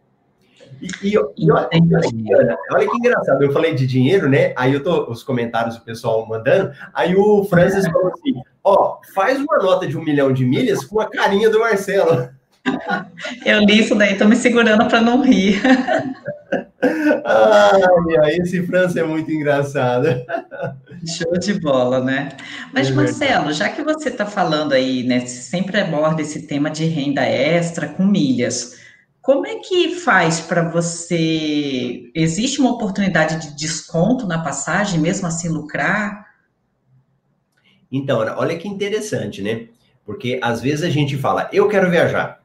[1.02, 4.52] E, e, e olha, olha, olha, que engraçado, eu falei de dinheiro, né?
[4.54, 9.40] Aí eu tô, os comentários do pessoal mandando, aí o Francis falou assim: ó, faz
[9.40, 12.28] uma nota de um milhão de milhas com a carinha do Marcelo.
[13.44, 15.60] Eu li isso daí, tô me segurando para não rir.
[17.24, 20.06] Ai, esse França é muito engraçado.
[21.06, 22.30] Show de bola, né?
[22.72, 26.84] Mas, é Marcelo, já que você está falando aí, né, sempre aborda esse tema de
[26.84, 28.83] renda extra com milhas,
[29.24, 32.10] como é que faz para você?
[32.14, 36.26] Existe uma oportunidade de desconto na passagem, mesmo assim lucrar?
[37.90, 39.68] Então, olha que interessante, né?
[40.04, 42.42] Porque às vezes a gente fala, eu quero viajar.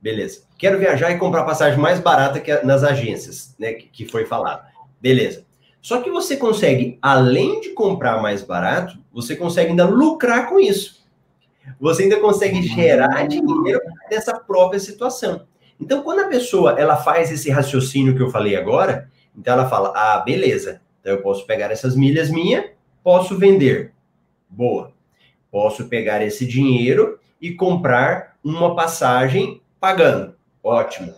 [0.00, 0.44] Beleza.
[0.56, 3.72] Quero viajar e comprar passagem mais barata que nas agências, né?
[3.72, 4.64] Que foi falado.
[5.00, 5.44] Beleza.
[5.80, 11.04] Só que você consegue, além de comprar mais barato, você consegue ainda lucrar com isso.
[11.80, 15.50] Você ainda consegue gerar dinheiro dessa própria situação.
[15.82, 19.92] Então, quando a pessoa ela faz esse raciocínio que eu falei agora, então ela fala:
[19.96, 22.66] ah, beleza, então eu posso pegar essas milhas minhas,
[23.02, 23.92] posso vender.
[24.48, 24.92] Boa.
[25.50, 30.36] Posso pegar esse dinheiro e comprar uma passagem pagando.
[30.62, 31.12] Ótimo.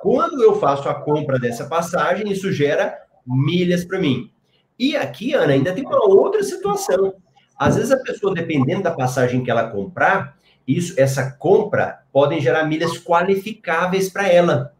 [0.00, 4.30] Quando eu faço a compra dessa passagem, isso gera milhas para mim.
[4.78, 7.16] E aqui, Ana, ainda tem uma outra situação.
[7.58, 12.64] Às vezes a pessoa, dependendo da passagem que ela comprar, isso, essa compra podem gerar
[12.64, 14.72] milhas qualificáveis para ela.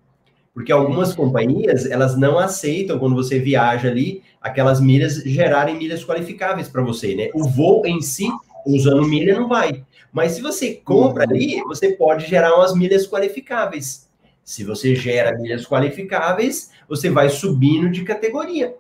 [0.55, 6.67] Porque algumas companhias, elas não aceitam quando você viaja ali, aquelas milhas gerarem milhas qualificáveis
[6.67, 7.29] para você, né?
[7.35, 8.27] O voo em si,
[8.65, 9.85] usando milha, não vai.
[10.11, 11.31] Mas se você compra uhum.
[11.31, 14.09] ali, você pode gerar umas milhas qualificáveis.
[14.43, 18.77] Se você gera milhas qualificáveis, você vai subindo de categoria.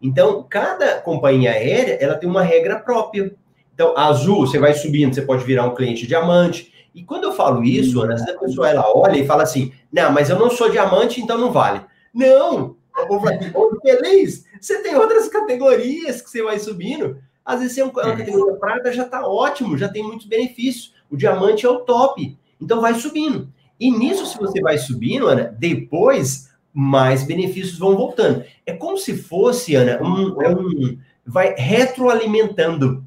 [0.00, 3.34] Então, cada companhia aérea, ela tem uma regra própria.
[3.74, 6.72] Então, Azul, você vai subindo, você pode virar um cliente diamante.
[6.94, 10.30] E quando eu falo isso, Ana, a pessoa ela olha e fala assim: "Não, mas
[10.30, 11.80] eu não sou diamante, então não vale".
[12.12, 12.76] Não!
[12.96, 13.38] Eu vou falar,
[13.80, 17.18] feliz, você tem outras categorias que você vai subindo.
[17.44, 18.16] Às vezes, se é uma é.
[18.16, 20.92] categoria prata, já está ótimo, já tem muitos benefícios.
[21.08, 22.36] O diamante é o top.
[22.60, 23.50] Então, vai subindo.
[23.78, 28.44] E nisso, se você vai subindo, Ana, depois, mais benefícios vão voltando.
[28.66, 33.04] É como se fosse, Ana, um, é um vai retroalimentando.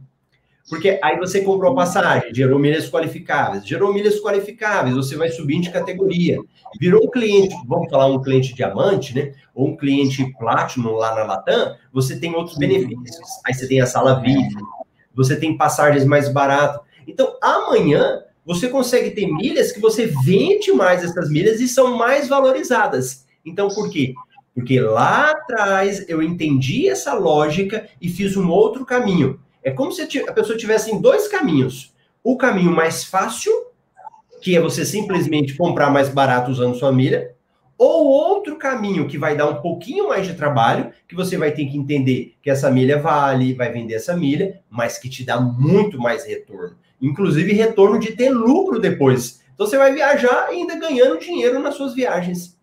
[0.71, 5.63] Porque aí você comprou a passagem, gerou milhas qualificáveis, gerou milhas qualificáveis, você vai subindo
[5.63, 6.39] de categoria.
[6.79, 9.34] Virou um cliente, vamos falar um cliente diamante, né?
[9.53, 13.27] Ou um cliente platinum lá na Latam, você tem outros benefícios.
[13.45, 14.55] Aí você tem a sala VIP,
[15.13, 16.79] você tem passagens mais baratas.
[17.05, 22.29] Então, amanhã, você consegue ter milhas que você vende mais essas milhas e são mais
[22.29, 23.25] valorizadas.
[23.45, 24.13] Então, por quê?
[24.55, 29.38] Porque lá atrás eu entendi essa lógica e fiz um outro caminho.
[29.63, 31.93] É como se a pessoa tivesse em dois caminhos.
[32.24, 33.52] O caminho mais fácil,
[34.41, 37.36] que é você simplesmente comprar mais barato usando sua milha,
[37.78, 41.65] ou outro caminho que vai dar um pouquinho mais de trabalho, que você vai ter
[41.65, 45.97] que entender que essa milha vale, vai vender essa milha, mas que te dá muito
[45.97, 46.76] mais retorno.
[47.02, 49.41] Inclusive retorno de ter lucro depois.
[49.56, 52.56] Então você vai viajar ainda ganhando dinheiro nas suas viagens.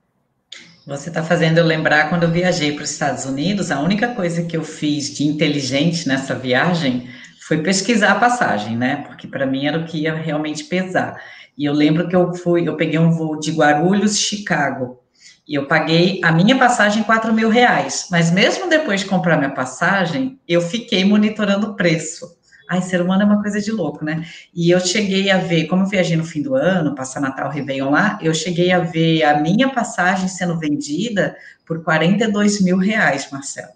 [0.89, 4.45] Você está fazendo eu lembrar quando eu viajei para os Estados Unidos, a única coisa
[4.45, 7.11] que eu fiz de inteligente nessa viagem
[7.47, 9.05] foi pesquisar a passagem, né?
[9.07, 11.21] Porque para mim era o que ia realmente pesar.
[11.59, 14.99] E eu lembro que eu fui, eu peguei um voo de Guarulhos, Chicago,
[15.47, 18.07] e eu paguei a minha passagem quatro mil reais.
[18.11, 22.38] Mas mesmo depois de comprar minha passagem, eu fiquei monitorando o preço.
[22.69, 24.27] Ai, ser humano é uma coisa de louco, né?
[24.55, 27.91] E eu cheguei a ver, como eu viajei no fim do ano, passar Natal, Réveillon
[27.91, 33.73] lá, eu cheguei a ver a minha passagem sendo vendida por 42 mil reais, Marcelo.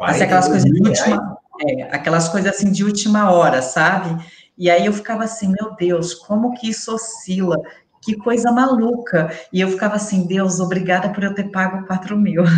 [0.00, 4.24] Assim, aquelas coisas de última, é, aquelas coisas assim de última hora, sabe?
[4.56, 7.56] E aí eu ficava assim, meu Deus, como que isso oscila?
[8.00, 9.30] Que coisa maluca.
[9.52, 12.44] E eu ficava assim, Deus, obrigada por eu ter pago 4 mil.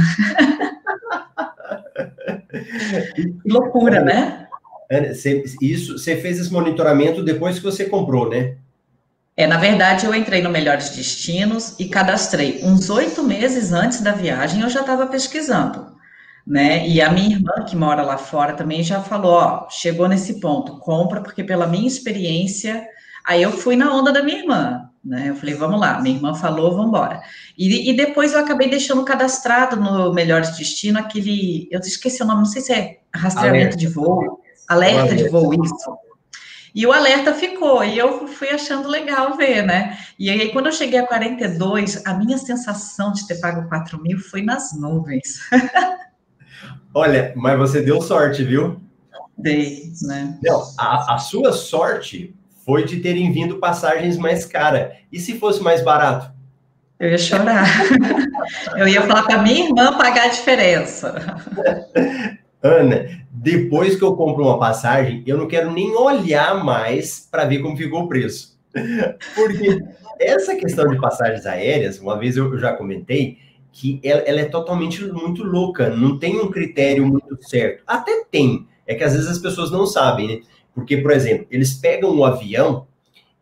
[3.43, 4.49] que loucura, né?
[4.91, 8.57] Você, isso, você fez esse monitoramento depois que você comprou, né?
[9.37, 14.13] É, na verdade, eu entrei no Melhores Destinos e cadastrei uns oito meses antes da
[14.13, 15.87] viagem, eu já estava pesquisando,
[16.47, 16.87] né?
[16.87, 20.79] E a minha irmã, que mora lá fora, também já falou, ó, chegou nesse ponto,
[20.79, 22.87] compra, porque pela minha experiência,
[23.27, 25.31] aí eu fui na onda da minha irmã, né?
[25.31, 27.21] Eu falei, vamos lá, minha irmã falou, vamos embora.
[27.59, 32.39] E, e depois eu acabei deixando cadastrado no Melhores Destino aquele, eu esqueci o nome,
[32.39, 33.77] não sei se é rastreamento alerta.
[33.77, 35.99] de voo, alerta, de voo, isso.
[36.75, 39.97] E o alerta ficou, e eu fui achando legal ver, né?
[40.19, 44.19] E aí, quando eu cheguei a 42, a minha sensação de ter pago 4 mil
[44.19, 45.39] foi nas nuvens.
[46.93, 48.81] Olha, mas você deu sorte, viu?
[49.39, 50.39] Dei, né?
[50.43, 54.95] Não, a, a sua sorte foi de terem vindo passagens mais caras.
[55.13, 56.33] E se fosse mais barato?
[56.99, 57.67] Eu ia chorar.
[58.77, 61.15] eu ia falar para minha irmã pagar a diferença.
[62.63, 67.59] Ana, depois que eu compro uma passagem, eu não quero nem olhar mais para ver
[67.59, 68.59] como ficou o preço.
[69.35, 69.83] Porque
[70.19, 73.37] essa questão de passagens aéreas, uma vez eu já comentei,
[73.71, 77.83] que ela, ela, é totalmente muito louca, não tem um critério muito certo.
[77.87, 80.41] Até tem, é que às vezes as pessoas não sabem, né?
[80.75, 82.87] Porque, por exemplo, eles pegam o avião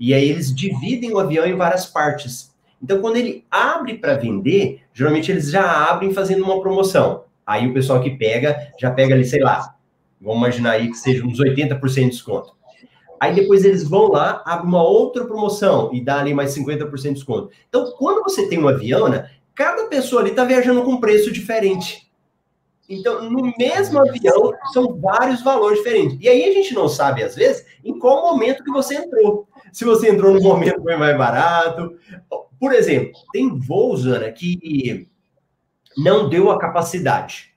[0.01, 2.53] e aí eles dividem o avião em várias partes.
[2.83, 7.23] Então, quando ele abre para vender, geralmente eles já abrem fazendo uma promoção.
[7.47, 9.77] Aí o pessoal que pega, já pega ali, sei lá,
[10.23, 12.55] vamos imaginar aí que seja uns 80% de desconto.
[13.21, 17.15] Aí depois eles vão lá, abrem uma outra promoção e dá ali mais 50% de
[17.15, 17.51] desconto.
[17.69, 21.31] Então, quando você tem um avião, né, cada pessoa ali está viajando com um preço
[21.31, 22.11] diferente.
[22.89, 26.19] Então, no mesmo avião, são vários valores diferentes.
[26.21, 29.47] E aí a gente não sabe, às vezes, em qual momento que você entrou.
[29.73, 31.97] Se você entrou no momento mais barato.
[32.59, 35.09] Por exemplo, tem voos, Ana, que
[35.97, 37.52] não deu a capacidade.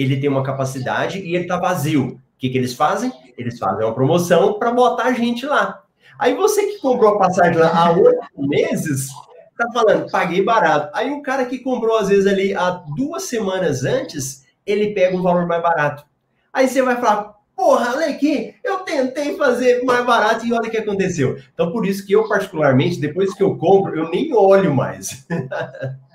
[0.00, 2.08] Ele tem uma capacidade e ele está vazio.
[2.08, 3.12] O que, que eles fazem?
[3.36, 5.82] Eles fazem uma promoção para botar a gente lá.
[6.18, 9.08] Aí você que comprou a passagem lá há oito meses,
[9.56, 10.90] tá falando, paguei barato.
[10.94, 15.22] Aí o cara que comprou, às vezes, ali há duas semanas antes, ele pega um
[15.22, 16.04] valor mais barato.
[16.52, 20.78] Aí você vai falar, porra, aqui, eu tentei fazer mais barato e olha o que
[20.78, 21.38] aconteceu.
[21.52, 25.26] Então, por isso que eu, particularmente, depois que eu compro, eu nem olho mais.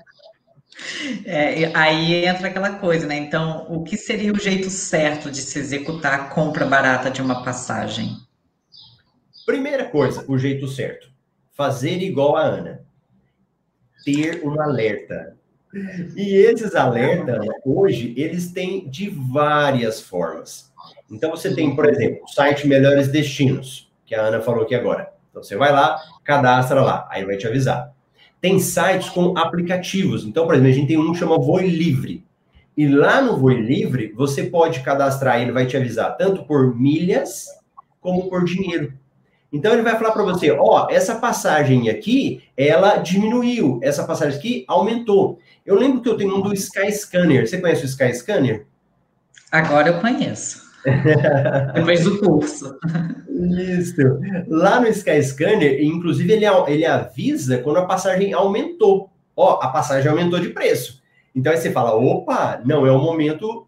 [1.24, 3.16] É, aí entra aquela coisa, né?
[3.16, 7.42] Então, o que seria o jeito certo de se executar a compra barata de uma
[7.42, 8.16] passagem?
[9.44, 11.08] Primeira coisa, o jeito certo.
[11.54, 12.84] Fazer igual a Ana.
[14.04, 15.36] Ter um alerta.
[16.16, 20.72] E esses alertas, hoje, eles têm de várias formas.
[21.10, 25.12] Então, você tem, por exemplo, o site Melhores Destinos, que a Ana falou aqui agora.
[25.30, 27.95] Então, você vai lá, cadastra lá, aí vai te avisar.
[28.40, 30.24] Tem sites com aplicativos.
[30.24, 32.24] Então, por exemplo, a gente tem um que chama Voe Livre.
[32.76, 37.46] E lá no Voe Livre, você pode cadastrar, ele vai te avisar tanto por milhas
[38.00, 38.92] como por dinheiro.
[39.52, 44.38] Então ele vai falar para você, ó, oh, essa passagem aqui, ela diminuiu, essa passagem
[44.38, 45.38] aqui aumentou.
[45.64, 47.48] Eu lembro que eu tenho um do Sky Scanner.
[47.48, 48.66] Você conhece o Sky Scanner?
[49.50, 50.65] Agora eu conheço.
[51.74, 52.78] Depois do curso.
[53.28, 54.00] Isso.
[54.48, 59.10] Lá no Sky Scanner, inclusive, ele, ele avisa quando a passagem aumentou.
[59.36, 61.02] Ó, a passagem aumentou de preço.
[61.34, 63.66] Então aí você fala: opa, não é o momento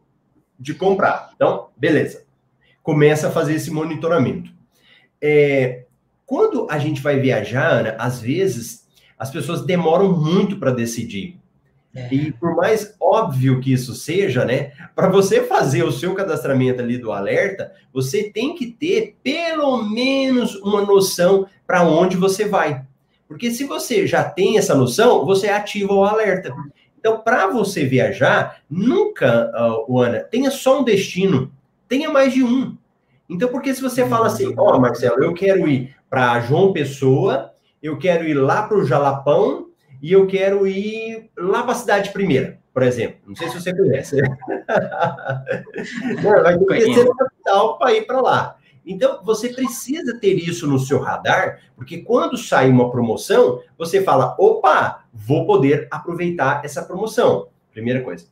[0.58, 1.30] de comprar.
[1.34, 2.24] Então, beleza.
[2.82, 4.50] Começa a fazer esse monitoramento.
[5.20, 5.84] É,
[6.24, 8.86] quando a gente vai viajar, Ana, às vezes
[9.18, 11.38] as pessoas demoram muito para decidir.
[11.94, 12.12] É.
[12.12, 14.72] E por mais óbvio que isso seja, né?
[14.94, 20.54] Para você fazer o seu cadastramento ali do alerta, você tem que ter pelo menos
[20.56, 22.84] uma noção para onde você vai.
[23.26, 26.54] Porque se você já tem essa noção, você ativa o alerta.
[26.98, 31.52] Então, para você viajar, nunca, uh, Ana, tenha só um destino,
[31.86, 32.76] tenha mais de um.
[33.28, 37.52] Então, porque se você fala assim, ó, oh, Marcelo, eu quero ir para João Pessoa,
[37.82, 39.67] eu quero ir lá para o Jalapão
[40.00, 43.18] e eu quero ir lá para a cidade primeira, por exemplo.
[43.26, 44.16] Não sei se você conhece.
[46.22, 48.56] Não, vai ter que ser capital para ir para lá.
[48.86, 54.34] Então, você precisa ter isso no seu radar, porque quando sai uma promoção, você fala:
[54.38, 57.48] opa, vou poder aproveitar essa promoção.
[57.70, 58.26] Primeira coisa.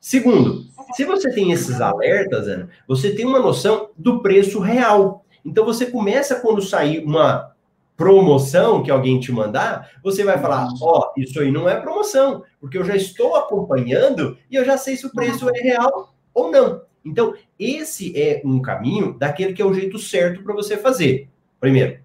[0.00, 5.24] Segundo, se você tem esses alertas, Ana, você tem uma noção do preço real.
[5.44, 7.52] Então você começa quando sair uma
[8.00, 12.42] promoção que alguém te mandar, você vai falar: ó, oh, isso aí não é promoção,
[12.58, 16.50] porque eu já estou acompanhando e eu já sei se o preço é real ou
[16.50, 16.80] não.
[17.04, 21.28] Então, esse é um caminho daquele que é o jeito certo para você fazer.
[21.60, 22.00] Primeiro.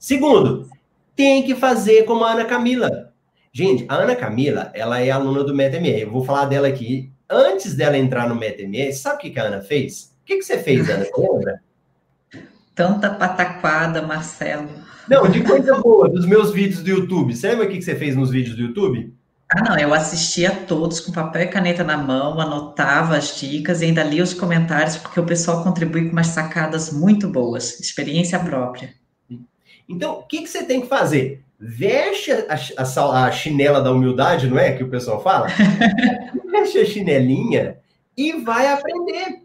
[0.00, 0.68] Segundo,
[1.14, 3.12] tem que fazer como a Ana Camila.
[3.52, 6.00] Gente, a Ana Camila, ela é aluna do MetaMR.
[6.00, 7.12] Eu vou falar dela aqui.
[7.30, 10.16] Antes dela entrar no MetaMR, sabe o que, a Ana fez?
[10.22, 11.04] O que, que você fez, Ana?
[11.04, 11.62] Você lembra?
[12.74, 14.68] Tanta pataquada, Marcelo.
[15.08, 17.34] Não, de coisa boa, dos meus vídeos do YouTube.
[17.34, 19.12] Você lembra o que você fez nos vídeos do YouTube?
[19.54, 23.86] Ah, não, eu assistia todos com papel e caneta na mão, anotava as dicas e
[23.86, 28.94] ainda lia os comentários, porque o pessoal contribui com umas sacadas muito boas, experiência própria.
[29.86, 31.44] Então, o que, que você tem que fazer?
[31.60, 35.48] Veste a, a, a, chinela da humildade, não é que o pessoal fala?
[36.50, 37.76] Veste a chinelinha
[38.16, 39.42] e vai aprender.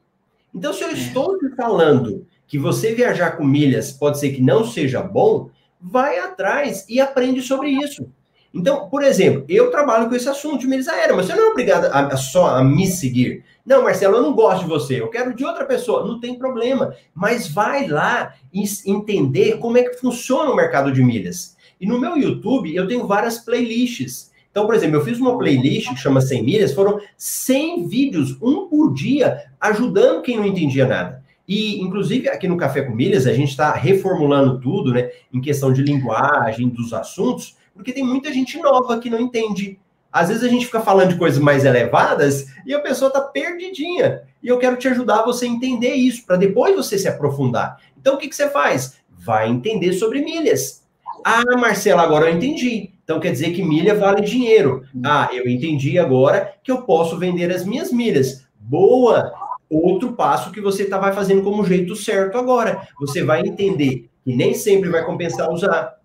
[0.55, 0.93] Então, se eu é.
[0.93, 6.17] estou te falando que você viajar com milhas pode ser que não seja bom, vai
[6.19, 8.09] atrás e aprende sobre isso.
[8.53, 11.51] Então, por exemplo, eu trabalho com esse assunto de milhas aéreas, mas você não é
[11.51, 13.43] obrigado a, a, só a me seguir.
[13.65, 16.07] Não, Marcelo, eu não gosto de você, eu quero de outra pessoa.
[16.07, 21.03] Não tem problema, mas vai lá e entender como é que funciona o mercado de
[21.03, 21.55] milhas.
[21.79, 24.31] E no meu YouTube eu tenho várias playlists.
[24.49, 28.67] Então, por exemplo, eu fiz uma playlist que chama 100 milhas, foram 100 vídeos, um
[28.67, 31.21] por dia, ajudando quem não entendia nada.
[31.47, 35.71] E, inclusive, aqui no Café com Milhas, a gente está reformulando tudo, né, em questão
[35.71, 39.79] de linguagem, dos assuntos, porque tem muita gente nova que não entende.
[40.11, 44.23] Às vezes a gente fica falando de coisas mais elevadas e a pessoa está perdidinha.
[44.43, 47.77] E eu quero te ajudar a você entender isso, para depois você se aprofundar.
[47.97, 48.97] Então, o que, que você faz?
[49.09, 50.85] Vai entender sobre milhas.
[51.23, 52.91] Ah, Marcela, agora eu entendi.
[53.03, 54.83] Então quer dizer que milha vale dinheiro.
[55.03, 58.45] Ah, eu entendi agora que eu posso vender as minhas milhas.
[58.59, 59.31] Boa!
[59.69, 62.87] Outro passo que você tá, vai fazendo como jeito certo agora.
[62.99, 65.97] Você vai entender que nem sempre vai compensar usar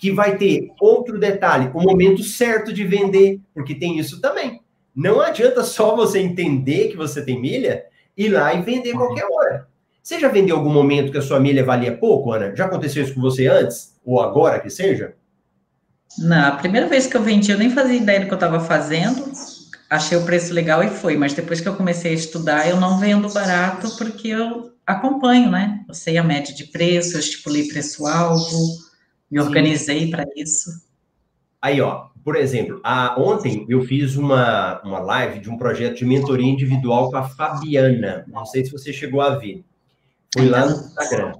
[0.00, 4.62] que vai ter outro detalhe, o momento certo de vender, porque tem isso também.
[4.96, 7.84] Não adianta só você entender que você tem milha,
[8.16, 9.68] ir lá e vender qualquer hora.
[10.02, 12.56] Você já vendeu algum momento que a sua milha valia pouco, Ana?
[12.56, 13.94] Já aconteceu isso com você antes?
[14.02, 15.14] Ou agora que seja?
[16.18, 18.58] Não, a primeira vez que eu vendi, eu nem fazia ideia do que eu estava
[18.58, 19.30] fazendo.
[19.90, 21.16] Achei o preço legal e foi.
[21.16, 25.84] Mas depois que eu comecei a estudar, eu não vendo barato porque eu acompanho, né?
[25.88, 28.90] Eu sei a média de preço, eu estipulei preço-alvo
[29.30, 30.70] me organizei para isso.
[31.62, 36.04] Aí, ó, por exemplo, a, ontem eu fiz uma, uma live de um projeto de
[36.04, 38.24] mentoria individual com a Fabiana.
[38.26, 39.62] Não sei se você chegou a ver.
[40.32, 41.34] Foi lá no Instagram.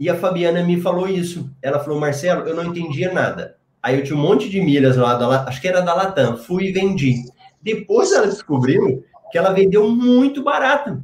[0.00, 1.50] E a Fabiana me falou isso.
[1.62, 3.56] Ela falou, Marcelo, eu não entendia nada.
[3.84, 6.38] Aí eu tinha um monte de milhas lá, da, acho que era da Latam.
[6.38, 7.22] Fui e vendi.
[7.60, 11.02] Depois ela descobriu que ela vendeu muito barato.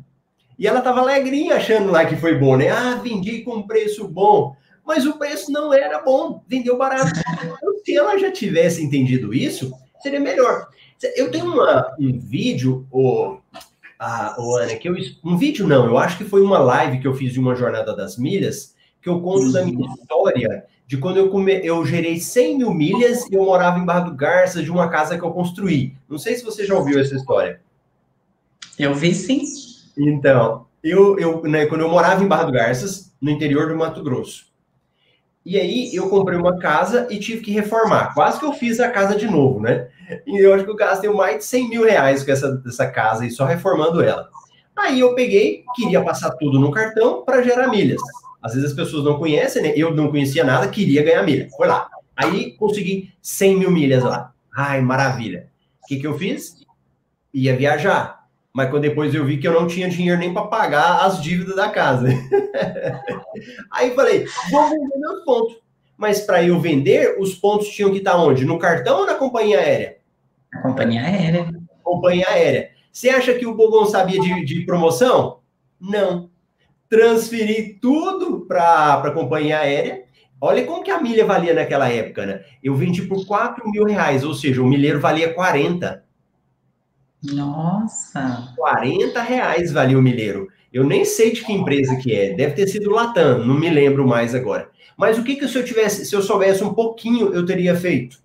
[0.59, 2.71] E ela estava alegrinha achando lá que foi bom, né?
[2.71, 4.57] Ah, vendi com preço bom
[4.91, 7.13] mas o preço não era bom, vendeu barato.
[7.45, 10.67] Então, se ela já tivesse entendido isso, seria melhor.
[11.15, 13.39] Eu tenho uma, um vídeo, o
[14.01, 17.15] ah, Ana, que eu, um vídeo não, eu acho que foi uma live que eu
[17.15, 19.95] fiz de uma jornada das milhas, que eu conto da minha uhum.
[19.95, 24.01] história de quando eu, come, eu gerei 100 mil milhas e eu morava em Barra
[24.01, 25.95] do Garça de uma casa que eu construí.
[26.09, 27.61] Não sei se você já ouviu essa história.
[28.77, 29.41] Eu vi sim.
[29.97, 34.03] Então, eu, eu né, quando eu morava em Barra do Garças, no interior do Mato
[34.03, 34.47] Grosso,
[35.47, 38.13] e aí eu comprei uma casa e tive que reformar.
[38.13, 39.91] Quase que eu fiz a casa de novo, né?
[40.27, 43.25] E eu acho que eu gastei mais de 100 mil reais com essa, essa casa
[43.25, 44.29] e só reformando ela.
[44.75, 48.01] Aí eu peguei, queria passar tudo no cartão para gerar milhas.
[48.43, 49.73] Às vezes as pessoas não conhecem, né?
[49.77, 51.49] Eu não conhecia nada, queria ganhar milha.
[51.57, 51.89] Foi lá.
[52.17, 54.33] Aí consegui 100 mil milhas lá.
[54.57, 55.49] Ai, maravilha.
[55.83, 56.65] O que, que eu fiz?
[57.33, 58.21] Ia viajar
[58.53, 61.55] mas quando depois eu vi que eu não tinha dinheiro nem para pagar as dívidas
[61.55, 62.09] da casa.
[63.71, 65.57] Aí falei, vou vender meus pontos.
[65.97, 68.45] Mas para eu vender, os pontos tinham que estar onde?
[68.45, 69.99] No cartão ou na companhia aérea?
[70.53, 71.51] Na companhia aérea.
[71.83, 72.71] Companhia aérea.
[72.91, 75.41] Você acha que o Bogon sabia de, de promoção?
[75.81, 76.30] Não.
[76.91, 80.03] Transferi tudo para a companhia aérea.
[80.41, 82.45] Olha como que a milha valia naquela época, né?
[82.63, 86.03] Eu vendi por 4 mil reais, ou seja, o milheiro valia 40.
[87.23, 88.53] Nossa!
[88.57, 90.49] 40 reais valia o milheiro.
[90.73, 92.35] Eu nem sei de que empresa que é.
[92.35, 94.69] Deve ter sido Latam, não me lembro mais agora.
[94.97, 98.19] Mas o que, que se eu tivesse, se eu soubesse um pouquinho, eu teria feito?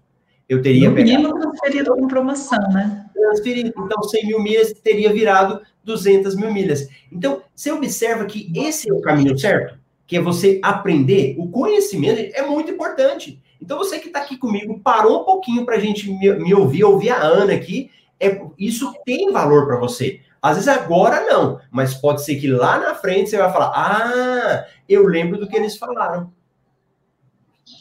[0.47, 3.04] Eu teria no mínimo transferido com promoção, né?
[3.15, 3.73] Transferido.
[3.77, 6.87] Então, 100 mil milhas teria virado 200 mil milhas.
[7.11, 11.35] Então, você observa que esse é o caminho certo, que é você aprender.
[11.37, 13.41] O conhecimento é muito importante.
[13.61, 16.83] Então, você que está aqui comigo, parou um pouquinho para a gente me, me ouvir,
[16.83, 17.89] ouvir a Ana aqui,
[18.19, 20.19] é, isso tem valor para você.
[20.41, 24.65] Às vezes agora não, mas pode ser que lá na frente você vai falar: ah,
[24.87, 26.31] eu lembro do que eles falaram.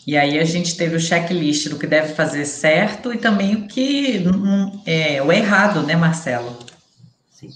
[0.07, 3.66] E aí a gente teve o checklist do que deve fazer certo e também o
[3.66, 4.24] que
[4.87, 6.59] é o errado, né, Marcelo?
[7.30, 7.49] Sim.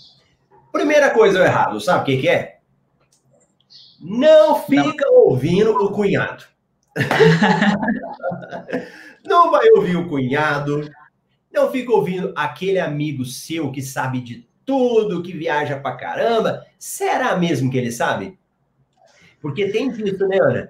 [0.73, 2.59] Primeira coisa o errado, sabe o que, que é?
[4.01, 5.27] Não fica não.
[5.27, 6.45] ouvindo o cunhado.
[9.25, 10.89] não vai ouvir o cunhado,
[11.53, 16.65] não fica ouvindo aquele amigo seu que sabe de tudo, que viaja pra caramba.
[16.79, 18.39] Será mesmo que ele sabe?
[19.41, 20.69] Porque tem disso, né, Ana?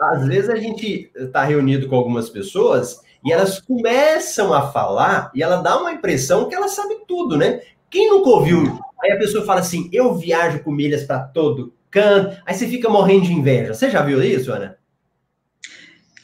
[0.00, 5.42] Às vezes a gente está reunido com algumas pessoas e elas começam a falar e
[5.42, 7.62] ela dá uma impressão que ela sabe tudo, né?
[7.88, 8.78] Quem nunca ouviu?
[9.02, 12.36] Aí a pessoa fala assim: eu viajo com milhas para todo canto.
[12.44, 13.72] Aí você fica morrendo de inveja.
[13.72, 14.76] Você já viu isso, Ana?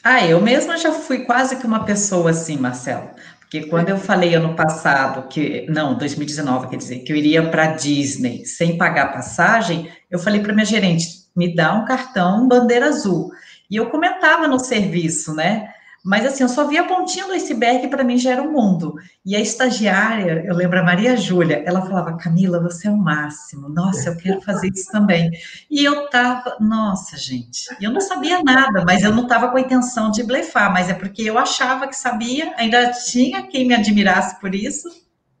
[0.03, 3.09] Ah, eu mesma já fui quase que uma pessoa assim, Marcelo.
[3.39, 7.73] Porque quando eu falei ano passado que, não, 2019, quer dizer, que eu iria para
[7.73, 11.05] Disney sem pagar passagem, eu falei para minha gerente,
[11.35, 13.31] me dá um cartão bandeira azul.
[13.69, 15.73] E eu comentava no serviço, né?
[16.03, 18.95] Mas assim, eu só via a pontinha do iceberg para mim já era um mundo.
[19.23, 23.69] E a estagiária, eu lembro a Maria Júlia, ela falava: "Camila, você é o máximo.
[23.69, 25.29] Nossa, eu quero fazer isso também".
[25.69, 29.61] E eu tava, nossa, gente, eu não sabia nada, mas eu não tava com a
[29.61, 34.39] intenção de blefar, mas é porque eu achava que sabia, ainda tinha quem me admirasse
[34.39, 34.89] por isso.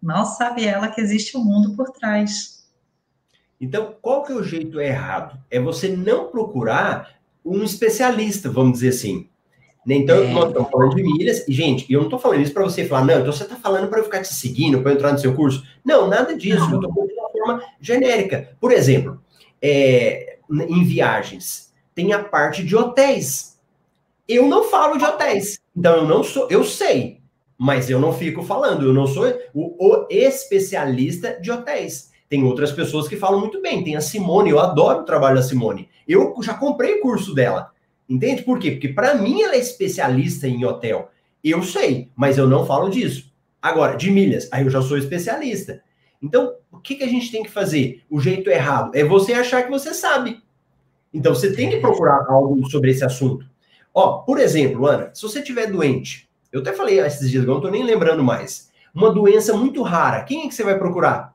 [0.01, 2.60] Não sabe ela que existe um mundo por trás.
[3.61, 5.39] Então, qual que é o jeito errado?
[5.51, 9.29] É você não procurar um especialista, vamos dizer assim.
[9.85, 9.95] Né?
[9.95, 10.33] Então, é.
[10.33, 13.05] nós estamos falando de milhas, e, gente, eu não estou falando isso para você falar,
[13.05, 15.63] não, então você está falando para eu ficar te seguindo, para entrar no seu curso.
[15.85, 16.71] Não, nada disso, não.
[16.71, 18.49] eu estou falando de uma forma genérica.
[18.59, 19.21] Por exemplo,
[19.61, 23.59] é, em viagens, tem a parte de hotéis.
[24.27, 27.19] Eu não falo de hotéis, então eu não sou, eu sei,
[27.57, 32.10] mas eu não fico falando, eu não sou o, o especialista de hotéis.
[32.31, 35.41] Tem outras pessoas que falam muito bem, tem a Simone, eu adoro o trabalho da
[35.41, 35.89] Simone.
[36.07, 37.71] Eu já comprei o curso dela.
[38.07, 38.71] Entende por quê?
[38.71, 41.11] Porque para mim ela é especialista em hotel.
[41.43, 43.29] Eu sei, mas eu não falo disso.
[43.61, 45.83] Agora, de milhas, aí eu já sou especialista.
[46.23, 48.01] Então, o que, que a gente tem que fazer?
[48.09, 50.41] O jeito errado é você achar que você sabe.
[51.13, 53.45] Então, você tem que procurar algo sobre esse assunto.
[53.93, 57.69] Ó, por exemplo, Ana, se você estiver doente, eu até falei esses dias, não estou
[57.69, 58.71] nem lembrando mais.
[58.95, 61.30] Uma doença muito rara, quem é que você vai procurar?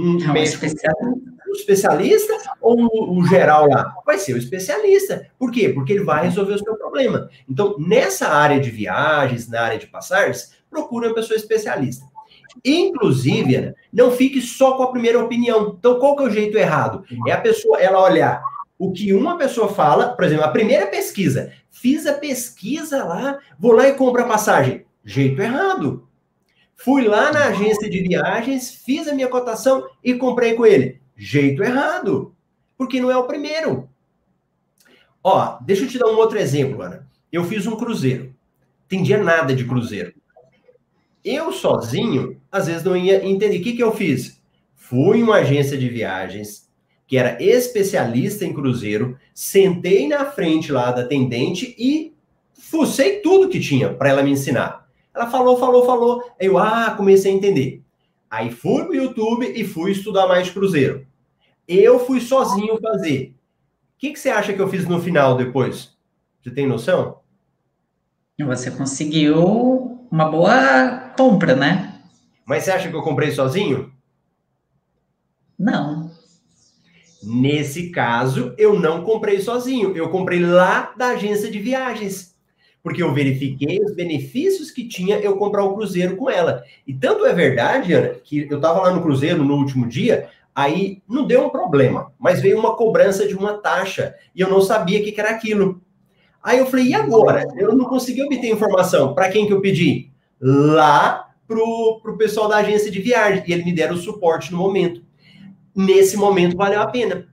[0.00, 3.94] Um especialista o especialista ou o, o, geral lá?
[4.04, 5.26] Vai ser o especialista.
[5.38, 5.70] Por quê?
[5.70, 7.28] Porque ele vai resolver o seu problema.
[7.48, 12.04] Então, nessa área de viagens, na área de passagens, procure uma pessoa especialista.
[12.64, 15.76] Inclusive, Ana, não fique só com a primeira opinião.
[15.78, 17.04] Então, qual que é o jeito errado?
[17.26, 18.42] É a pessoa, ela olhar
[18.78, 23.72] o que uma pessoa fala, por exemplo, a primeira pesquisa, fiz a pesquisa lá, vou
[23.72, 24.84] lá e compro a passagem.
[25.04, 26.07] Jeito errado.
[26.78, 31.64] Fui lá na agência de viagens, fiz a minha cotação e comprei com ele jeito
[31.64, 32.32] errado,
[32.76, 33.88] porque não é o primeiro.
[35.22, 37.06] Ó, deixa eu te dar um outro exemplo, Ana.
[37.30, 38.32] Eu fiz um cruzeiro.
[38.86, 40.14] Entendia nada de cruzeiro.
[41.24, 43.58] Eu sozinho, às vezes não ia entender.
[43.58, 44.40] O que, que eu fiz?
[44.76, 46.70] Fui em uma agência de viagens,
[47.06, 52.14] que era especialista em cruzeiro, sentei na frente lá da atendente e
[52.54, 54.87] fucei tudo que tinha para ela me ensinar.
[55.18, 56.32] Ela falou, falou, falou.
[56.38, 57.82] Eu, ah, comecei a entender.
[58.30, 61.04] Aí fui pro YouTube e fui estudar mais cruzeiro.
[61.66, 63.34] Eu fui sozinho fazer.
[63.96, 65.92] O que, que você acha que eu fiz no final depois?
[66.40, 67.18] Você tem noção?
[68.38, 72.00] Você conseguiu uma boa compra, né?
[72.46, 73.92] Mas você acha que eu comprei sozinho?
[75.58, 76.12] Não.
[77.24, 79.96] Nesse caso, eu não comprei sozinho.
[79.96, 82.37] Eu comprei lá da agência de viagens
[82.82, 86.62] porque eu verifiquei os benefícios que tinha eu comprar o cruzeiro com ela.
[86.86, 91.02] E tanto é verdade, Ana, que eu estava lá no cruzeiro no último dia, aí
[91.08, 95.00] não deu um problema, mas veio uma cobrança de uma taxa e eu não sabia
[95.00, 95.80] o que, que era aquilo.
[96.42, 97.44] Aí eu falei, e agora?
[97.56, 99.14] Eu não consegui obter informação.
[99.14, 100.10] Para quem que eu pedi?
[100.40, 103.42] Lá pro, pro pessoal da agência de viagem.
[103.46, 105.02] E eles me deram o suporte no momento.
[105.74, 107.28] Nesse momento valeu a pena.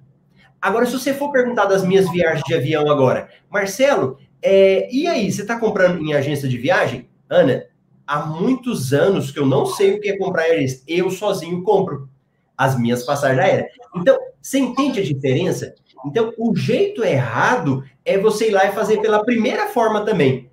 [0.61, 4.17] Agora, se você for perguntar das minhas viagens de avião agora, Marcelo,
[4.47, 7.09] é, e aí, você está comprando em agência de viagem?
[7.27, 7.65] Ana,
[8.05, 10.83] há muitos anos que eu não sei o que é comprar em agência.
[10.87, 12.07] Eu sozinho compro
[12.55, 13.71] as minhas passagens aéreas.
[13.95, 15.73] Então, você entende a diferença?
[16.05, 20.47] Então, o jeito errado é você ir lá e fazer pela primeira forma também.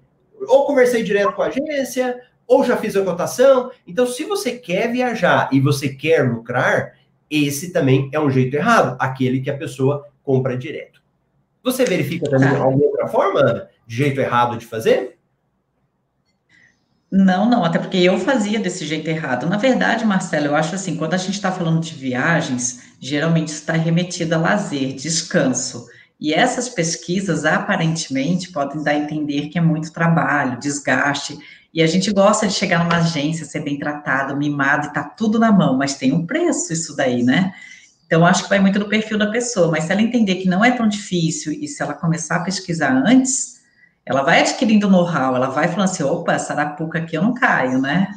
[0.48, 3.70] Ou conversei direto com a agência, ou já fiz a cotação.
[3.86, 6.94] Então, se você quer viajar e você quer lucrar,
[7.30, 11.02] esse também é um jeito errado, aquele que a pessoa compra direto.
[11.62, 12.58] Você verifica também tá.
[12.62, 13.68] alguma outra forma?
[13.94, 15.18] Jeito errado de fazer?
[17.10, 19.46] Não, não, até porque eu fazia desse jeito errado.
[19.46, 23.74] Na verdade, Marcelo, eu acho assim, quando a gente está falando de viagens, geralmente está
[23.74, 25.86] remetido a lazer, descanso.
[26.18, 31.38] E essas pesquisas, aparentemente, podem dar a entender que é muito trabalho, desgaste.
[31.74, 35.38] E a gente gosta de chegar numa agência, ser bem tratado, mimado e tá tudo
[35.38, 37.52] na mão, mas tem um preço isso daí, né?
[38.06, 40.64] Então, acho que vai muito do perfil da pessoa, mas se ela entender que não
[40.64, 43.51] é tão difícil e se ela começar a pesquisar antes,
[44.04, 48.08] ela vai adquirindo know-how, ela vai falando assim, opa, sarapuca aqui eu não caio, né?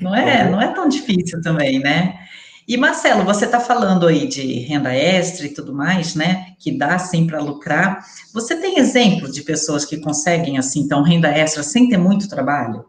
[0.00, 0.52] Não é, uhum.
[0.52, 2.18] não é tão difícil também, né?
[2.66, 6.54] E Marcelo, você está falando aí de renda extra e tudo mais, né?
[6.58, 8.04] Que dá sim para lucrar.
[8.32, 12.86] Você tem exemplos de pessoas que conseguem assim, então, renda extra sem ter muito trabalho?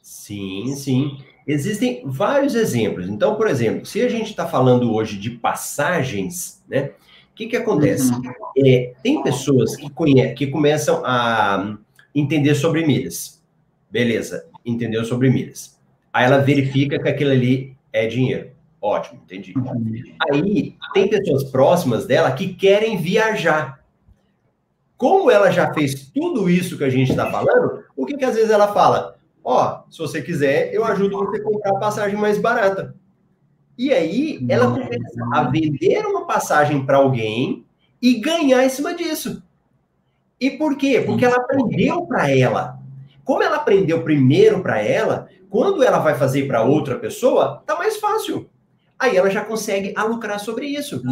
[0.00, 1.18] Sim, sim.
[1.46, 3.08] Existem vários exemplos.
[3.08, 6.92] Então, por exemplo, se a gente está falando hoje de passagens, né?
[7.36, 8.10] O que, que acontece?
[8.14, 8.32] Uhum.
[8.56, 11.76] É, tem pessoas que, conhe que começam a
[12.14, 13.44] entender sobre milhas.
[13.90, 15.78] Beleza, entendeu sobre milhas.
[16.10, 18.52] Aí ela verifica que aquilo ali é dinheiro.
[18.80, 19.52] Ótimo, entendi.
[20.30, 23.84] Aí tem pessoas próximas dela que querem viajar.
[24.96, 28.34] Como ela já fez tudo isso que a gente está falando, o que, que às
[28.34, 29.18] vezes ela fala?
[29.44, 32.94] Ó, oh, se você quiser, eu ajudo você a comprar a passagem mais barata.
[33.78, 37.64] E aí ela começa a vender uma passagem para alguém
[38.00, 39.42] e ganhar em cima disso.
[40.40, 41.02] E por quê?
[41.04, 42.78] Porque ela aprendeu para ela.
[43.24, 47.96] Como ela aprendeu primeiro para ela, quando ela vai fazer para outra pessoa, tá mais
[47.96, 48.48] fácil.
[48.98, 51.02] Aí ela já consegue lucrar sobre isso.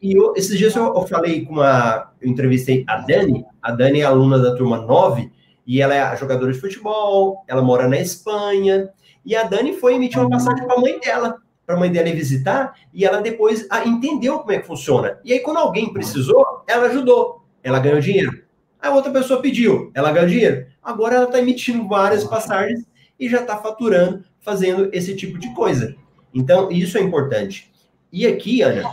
[0.00, 2.12] E eu, esses dias eu, eu, falei com uma.
[2.20, 3.44] Eu entrevistei a Dani.
[3.60, 5.32] A Dani é aluna da turma 9
[5.66, 7.44] e ela é jogadora de futebol.
[7.48, 8.88] Ela mora na Espanha.
[9.24, 12.08] E a Dani foi emitir uma passagem para a mãe dela, para a mãe dela
[12.08, 12.74] ir visitar.
[12.92, 15.18] E ela depois ah, entendeu como é que funciona.
[15.24, 17.44] E aí, quando alguém precisou, ela ajudou.
[17.62, 18.44] Ela ganhou dinheiro.
[18.80, 20.66] A outra pessoa pediu, ela ganhou dinheiro.
[20.82, 22.84] Agora ela está emitindo várias passagens
[23.18, 25.96] e já está faturando, fazendo esse tipo de coisa.
[26.34, 27.72] Então, isso é importante.
[28.12, 28.92] E aqui, Ana,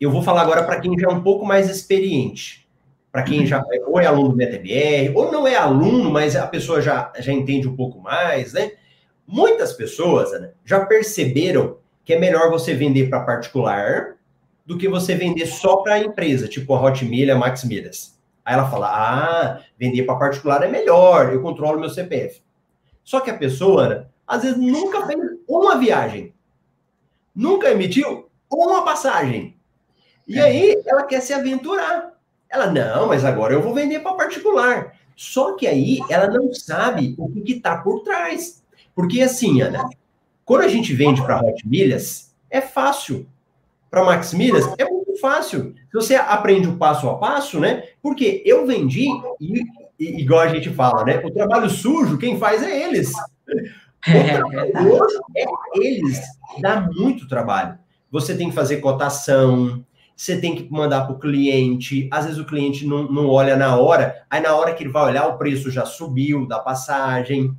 [0.00, 2.66] eu vou falar agora para quem já é um pouco mais experiente.
[3.12, 6.46] Para quem já é, ou é aluno do MetaBR, ou não é aluno, mas a
[6.46, 8.72] pessoa já, já entende um pouco mais, né?
[9.26, 14.16] Muitas pessoas Ana, já perceberam que é melhor você vender para particular
[14.64, 18.16] do que você vender só para a empresa, tipo a Hotmail, a Max Milhas.
[18.44, 22.40] Aí ela fala: ah, vender para particular é melhor, eu controlo meu CPF.
[23.02, 25.18] Só que a pessoa, às vezes, nunca fez
[25.48, 26.32] uma viagem,
[27.34, 29.56] nunca emitiu uma passagem.
[30.26, 30.42] E é.
[30.42, 32.12] aí ela quer se aventurar.
[32.48, 34.96] Ela, não, mas agora eu vou vender para particular.
[35.14, 38.62] Só que aí ela não sabe o que está por trás.
[38.96, 39.86] Porque assim, Ana,
[40.42, 43.26] quando a gente vende para Hot Milhas, é fácil.
[43.90, 44.86] Para Max Milhas, é
[45.20, 45.74] fácil.
[45.90, 47.84] Se você aprende o passo a passo, né?
[48.02, 49.06] Porque eu vendi,
[49.40, 49.62] e,
[50.00, 51.18] e, igual a gente fala, né?
[51.24, 53.12] O trabalho sujo, quem faz é eles.
[53.12, 55.44] O trabalho é
[55.78, 56.20] eles.
[56.60, 57.78] Dá muito trabalho.
[58.10, 59.84] Você tem que fazer cotação,
[60.16, 62.08] você tem que mandar para o cliente.
[62.10, 65.04] Às vezes o cliente não, não olha na hora, aí na hora que ele vai
[65.04, 67.54] olhar, o preço já subiu da passagem.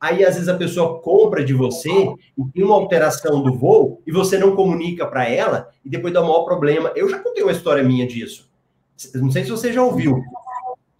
[0.00, 4.10] Aí, às vezes, a pessoa compra de você e tem uma alteração do voo e
[4.10, 6.90] você não comunica para ela e depois dá o maior problema.
[6.96, 8.48] Eu já contei uma história minha disso.
[9.14, 10.22] Não sei se você já ouviu.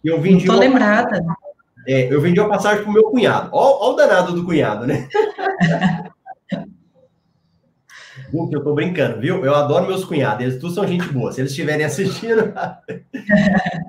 [0.03, 0.43] Eu vendi.
[0.43, 0.61] Estou uma...
[0.61, 1.23] lembrada.
[1.87, 3.49] É, eu vendi uma passagem para o meu cunhado.
[3.51, 5.07] Olha o danado do cunhado, né?
[8.33, 9.43] Eu tô brincando, viu?
[9.43, 11.33] Eu adoro meus cunhados, eles todos são gente boa.
[11.33, 12.53] Se eles estiverem assistindo.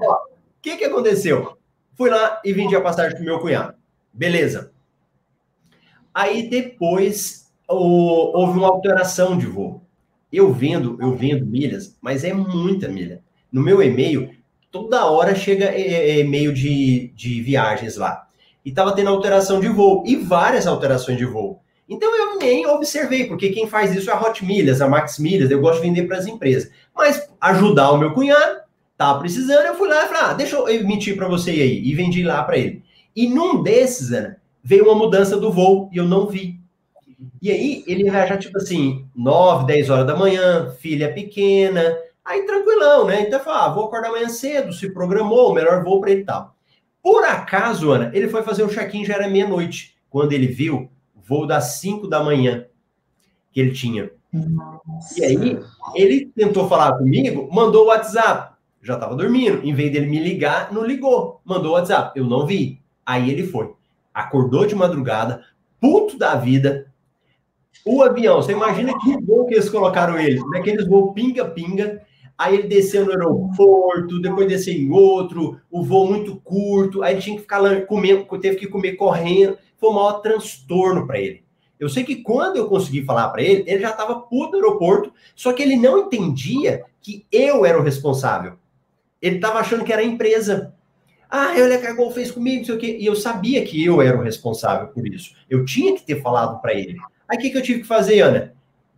[0.03, 1.59] O que que aconteceu?
[1.97, 3.75] Fui lá e vendi a passagem pro meu cunhado.
[4.13, 4.73] Beleza.
[6.15, 9.83] Aí depois o, houve uma alteração de voo.
[10.33, 13.23] Eu vendo, eu vendo milhas, mas é muita milha.
[13.51, 14.31] No meu e-mail,
[14.71, 18.27] toda hora chega é, é, e-mail de, de viagens lá.
[18.65, 21.61] E estava tendo alteração de voo, e várias alterações de voo.
[21.89, 25.51] Então eu nem observei, porque quem faz isso é a Hot Milhas, a Max Milhas,
[25.51, 26.71] eu gosto de vender para as empresas.
[26.95, 28.61] Mas ajudar o meu cunhado,
[28.97, 31.95] tava precisando, eu fui lá e falei, ah, deixa eu emitir para você aí, e
[31.95, 32.83] vendi lá para ele.
[33.15, 36.61] E num desses, Ana, veio uma mudança do voo e eu não vi.
[37.41, 43.07] E aí ele já, tipo assim, 9, 10 horas da manhã, filha pequena, aí tranquilão,
[43.07, 43.23] né?
[43.23, 46.23] Então eu falei, ah, vou acordar amanhã cedo, se programou, o melhor voo para ele
[46.23, 46.55] e tal.
[47.03, 51.21] Por acaso, Ana, ele foi fazer o check-in, já era meia-noite, quando ele viu o
[51.21, 52.67] voo das 5 da manhã
[53.51, 54.11] que ele tinha.
[54.33, 55.21] Nossa.
[55.21, 55.61] E aí,
[55.95, 58.53] ele tentou falar comigo, mandou o WhatsApp.
[58.83, 59.65] Já estava dormindo.
[59.65, 61.41] Em vez dele me ligar, não ligou.
[61.45, 62.19] Mandou o WhatsApp.
[62.19, 62.81] Eu não vi.
[63.07, 63.73] Aí ele foi
[64.13, 65.43] acordou de madrugada,
[65.81, 66.93] puto da vida.
[67.85, 72.03] O avião, você imagina que voo que eles colocaram ele, naqueles voos pinga-pinga.
[72.39, 77.23] Aí ele desceu no aeroporto, depois desceu em outro, o voo muito curto, aí ele
[77.23, 79.59] tinha que ficar comendo, teve que comer correndo.
[79.77, 81.45] Foi o maior transtorno para ele.
[81.79, 85.13] Eu sei que quando eu consegui falar para ele, ele já estava puto no aeroporto,
[85.35, 88.55] só que ele não entendia que eu era o responsável.
[89.21, 90.75] Ele estava achando que era a empresa.
[91.35, 92.99] Ah, olha que a Gol fez comigo, não sei o quê.
[93.01, 95.35] E eu sabia que eu era o responsável por isso.
[95.49, 96.99] Eu tinha que ter falado para ele.
[97.27, 98.53] Aí o que, que eu tive que fazer, Ana?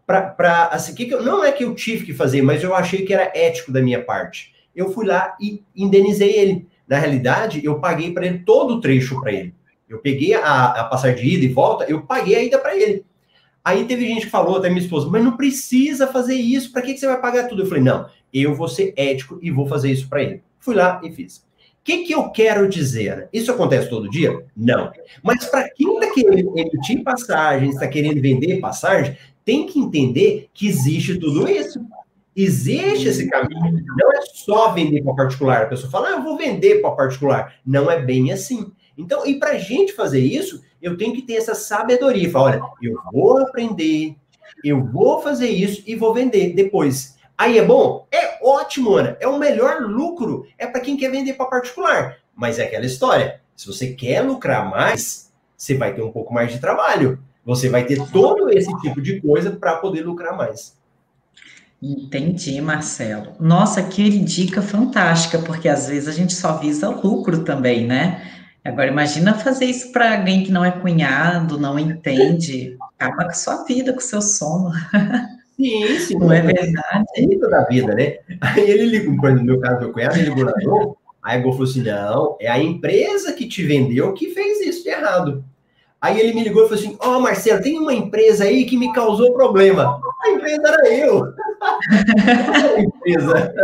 [0.05, 2.75] Pra, pra, assim, que que eu, não é que eu tive que fazer, mas eu
[2.75, 4.53] achei que era ético da minha parte.
[4.75, 6.67] Eu fui lá e indenizei ele.
[6.89, 9.55] Na realidade, eu paguei para ele todo o trecho para ele.
[9.89, 13.05] Eu peguei a, a passagem de ida e volta, eu paguei a ida para ele.
[13.65, 16.95] Aí teve gente que falou, até minha esposa, mas não precisa fazer isso, para que,
[16.95, 17.63] que você vai pagar tudo?
[17.63, 20.43] Eu falei, não, eu vou ser ético e vou fazer isso para ele.
[20.59, 21.45] Fui lá e fiz.
[21.85, 23.29] Que, que eu quero dizer?
[23.31, 24.43] Isso acontece todo dia?
[24.57, 24.91] Não.
[25.23, 30.67] Mas para quem está querendo emitir passagens, está querendo vender passagem, tem que entender que
[30.67, 31.85] existe tudo isso.
[32.35, 33.85] Existe esse caminho.
[33.97, 35.63] Não é só vender para particular.
[35.63, 37.55] A pessoa fala, ah, eu vou vender para particular.
[37.65, 38.73] Não é bem assim.
[38.97, 42.31] Então, e para a gente fazer isso, eu tenho que ter essa sabedoria.
[42.31, 44.17] Falar, olha, eu vou aprender,
[44.65, 47.15] eu vou fazer isso e vou vender depois.
[47.37, 48.07] Aí é bom?
[48.11, 49.17] É ótimo, Ana.
[49.21, 50.47] É o melhor lucro.
[50.59, 52.17] É para quem quer vender para particular.
[52.35, 53.41] Mas é aquela história.
[53.57, 57.19] Se você quer lucrar mais, você vai ter um pouco mais de trabalho.
[57.45, 60.77] Você vai ter todo esse tipo de coisa para poder lucrar mais.
[61.83, 63.35] Entendi, Marcelo.
[63.39, 68.23] Nossa, que dica fantástica, porque às vezes a gente só visa lucro também, né?
[68.65, 72.79] Agora, imagina fazer isso para alguém que não é cunhado, não entende.
[72.99, 74.71] Acaba com a sua vida, com o seu sono.
[75.57, 76.19] Sim, sim.
[76.19, 77.05] Não é verdade?
[77.17, 78.19] É da vida, né?
[78.41, 81.53] Aí ele ligou, no meu caso, meu cunhado, ele ligou na Gol, aí a Gol
[81.53, 85.45] falou assim, não, é a empresa que te vendeu que fez isso de errado.
[86.05, 88.77] Aí ele me ligou e falou assim: Ó, oh, Marcelo, tem uma empresa aí que
[88.77, 89.99] me causou problema.
[90.23, 91.25] A empresa era eu.
[92.77, 93.55] a empresa.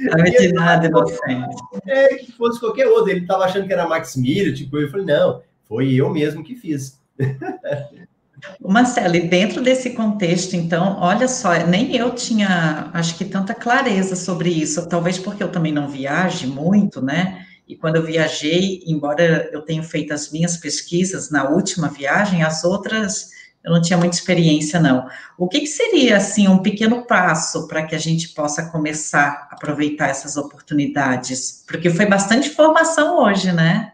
[0.00, 1.56] Não de nada, inocente.
[1.86, 3.10] É, que fosse qualquer outro.
[3.10, 6.56] Ele estava achando que era Max Miller, tipo, eu falei: não, foi eu mesmo que
[6.56, 6.98] fiz.
[8.60, 14.16] Marcelo, e dentro desse contexto, então, olha só, nem eu tinha, acho que, tanta clareza
[14.16, 17.46] sobre isso, talvez porque eu também não viaje muito, né?
[17.68, 22.64] E quando eu viajei, embora eu tenha feito as minhas pesquisas na última viagem, as
[22.64, 23.30] outras
[23.64, 25.06] eu não tinha muita experiência, não.
[25.38, 29.54] O que, que seria, assim, um pequeno passo para que a gente possa começar a
[29.54, 31.64] aproveitar essas oportunidades?
[31.66, 33.91] Porque foi bastante informação hoje, né?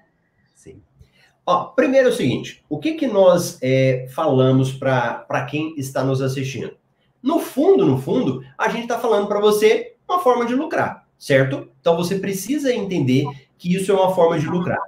[1.51, 6.21] Ó, primeiro é o seguinte, o que, que nós é, falamos para quem está nos
[6.21, 6.77] assistindo?
[7.23, 11.71] No fundo, no fundo, a gente está falando para você uma forma de lucrar, certo?
[11.81, 13.25] Então você precisa entender
[13.57, 14.79] que isso é uma forma de lucrar.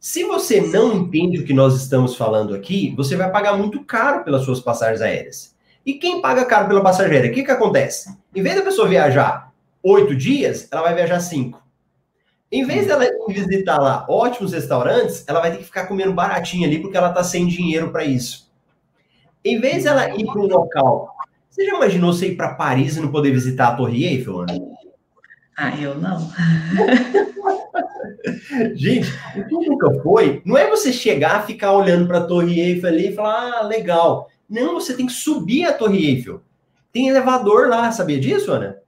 [0.00, 4.24] Se você não entende o que nós estamos falando aqui, você vai pagar muito caro
[4.24, 5.54] pelas suas passagens aéreas.
[5.84, 8.16] E quem paga caro pela passagem aérea, o que, que acontece?
[8.34, 11.62] Em vez da pessoa viajar oito dias, ela vai viajar cinco.
[12.54, 16.78] Em vez dela visitar lá ótimos restaurantes, ela vai ter que ficar comendo baratinho ali
[16.78, 18.48] porque ela está sem dinheiro para isso.
[19.44, 21.12] Em vez dela ir para um local,
[21.50, 24.54] você já imaginou você ir para Paris e não poder visitar a Torre Eiffel, Ana?
[25.58, 26.30] Ah, eu não.
[28.76, 32.88] Gente, o que nunca foi, não é você chegar, ficar olhando para a Torre Eiffel
[32.88, 34.30] ali e falar, ah, legal.
[34.48, 36.40] Não, você tem que subir a Torre Eiffel.
[36.92, 38.83] Tem elevador lá, sabia disso, Ana?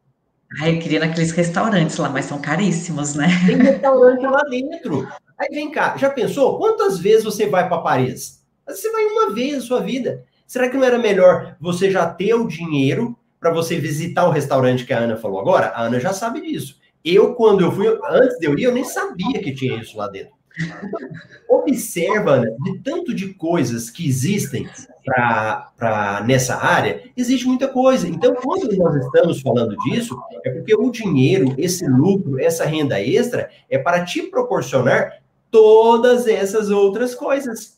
[0.60, 3.26] Ah, eu queria naqueles restaurantes lá, mas são caríssimos, né?
[3.46, 5.08] Tem restaurante lá dentro.
[5.38, 6.58] Aí vem cá, já pensou?
[6.58, 8.44] Quantas vezes você vai para Paris?
[8.66, 10.24] Você vai uma vez na sua vida.
[10.46, 14.84] Será que não era melhor você já ter o dinheiro para você visitar o restaurante
[14.84, 15.68] que a Ana falou agora?
[15.68, 16.78] A Ana já sabe disso.
[17.04, 20.08] Eu, quando eu fui, antes de eu ir, eu nem sabia que tinha isso lá
[20.08, 20.34] dentro.
[20.58, 21.00] Então,
[21.48, 24.68] observa, Ana, de tanto de coisas que existem
[25.06, 28.08] para nessa área, existe muita coisa.
[28.08, 33.48] Então, quando nós estamos falando disso, é porque o dinheiro, esse lucro, essa renda extra,
[33.70, 37.76] é para te proporcionar todas essas outras coisas.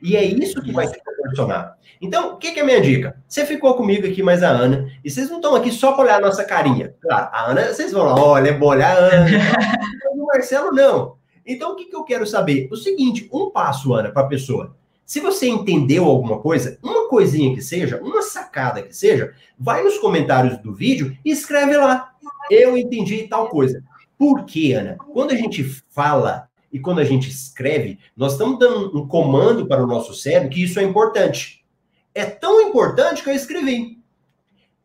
[0.00, 1.76] E é isso que vai te proporcionar.
[2.00, 3.16] Então, o que, que, é a minha dica?
[3.26, 6.16] Você ficou comigo aqui, mais a Ana, e vocês não estão aqui só para olhar
[6.18, 6.94] a nossa carinha.
[7.00, 9.26] Claro, a Ana, vocês vão lá, olha, é olhar a Ana.
[10.14, 11.16] o Marcelo, não.
[11.44, 12.68] Então, o que, que eu quero saber?
[12.70, 14.76] O seguinte, um passo, Ana, para a pessoa.
[15.04, 19.98] Se você entendeu alguma coisa, uma coisinha que seja, uma sacada que seja, vai nos
[19.98, 22.12] comentários do vídeo e escreve lá.
[22.50, 23.82] Eu entendi tal coisa.
[24.16, 24.96] Por quê, Ana?
[25.12, 29.82] Quando a gente fala e quando a gente escreve, nós estamos dando um comando para
[29.82, 31.64] o nosso cérebro que isso é importante
[32.14, 33.98] é tão importante que eu escrevi.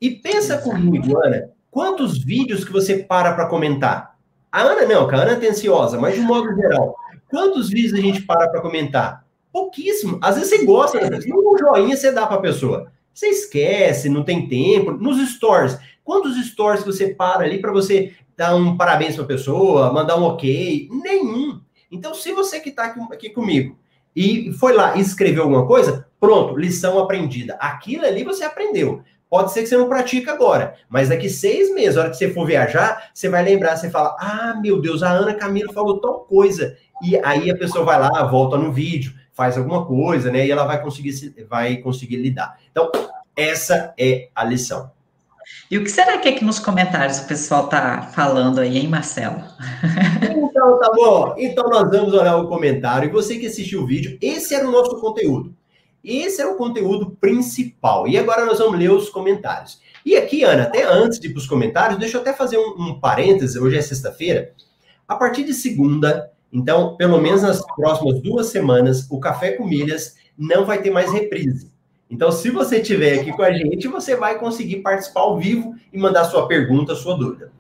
[0.01, 4.17] E pensa comigo, Ana, quantos vídeos que você para para comentar?
[4.51, 6.95] A Ana não, a Ana é atenciosa, mas de modo geral,
[7.30, 9.26] quantos vídeos a gente para para comentar?
[9.52, 10.20] Pouquíssimo.
[10.22, 12.91] Às vezes você gosta, um joinha você dá para a pessoa.
[13.14, 14.91] Você esquece, não tem tempo.
[14.91, 19.28] Nos stories, quantos stories que você para ali para você dar um parabéns para a
[19.28, 20.88] pessoa, mandar um ok?
[20.91, 21.60] Nenhum.
[21.91, 23.78] Então, se você que está aqui, comigo
[24.16, 27.56] e foi lá e escreveu alguma coisa, pronto, lição aprendida.
[27.56, 29.04] Aquilo ali você aprendeu.
[29.30, 32.34] Pode ser que você não pratica agora, mas daqui seis meses, a hora que você
[32.34, 36.22] for viajar, você vai lembrar, você fala, ah, meu Deus, a Ana Camila falou tal
[36.22, 36.76] coisa.
[37.04, 40.45] E aí a pessoa vai lá, volta no vídeo, faz alguma coisa, né?
[40.45, 41.13] E ela vai conseguir,
[41.49, 42.59] vai conseguir lidar.
[42.69, 42.91] Então,
[43.33, 44.91] essa é a lição.
[45.71, 49.41] E o que será que aqui nos comentários o pessoal tá falando aí, hein, Marcelo?
[50.49, 51.35] Então, tá bom.
[51.37, 53.07] Então, nós vamos olhar o comentário.
[53.07, 55.55] E você que assistiu o vídeo, esse era o nosso conteúdo.
[56.03, 58.09] Esse é o conteúdo principal.
[58.09, 59.79] E agora nós vamos ler os comentários.
[60.05, 62.75] E aqui, Ana, até antes de ir para os comentários, deixa eu até fazer um,
[62.77, 63.57] um parêntese.
[63.57, 64.51] Hoje é sexta-feira.
[65.07, 70.16] A partir de segunda, então, pelo menos nas próximas duas semanas, o Café com Milhas
[70.38, 71.72] não vai ter mais reprise.
[72.10, 75.97] Então, se você estiver aqui com a gente, você vai conseguir participar ao vivo e
[75.97, 77.52] mandar sua pergunta, sua dúvida.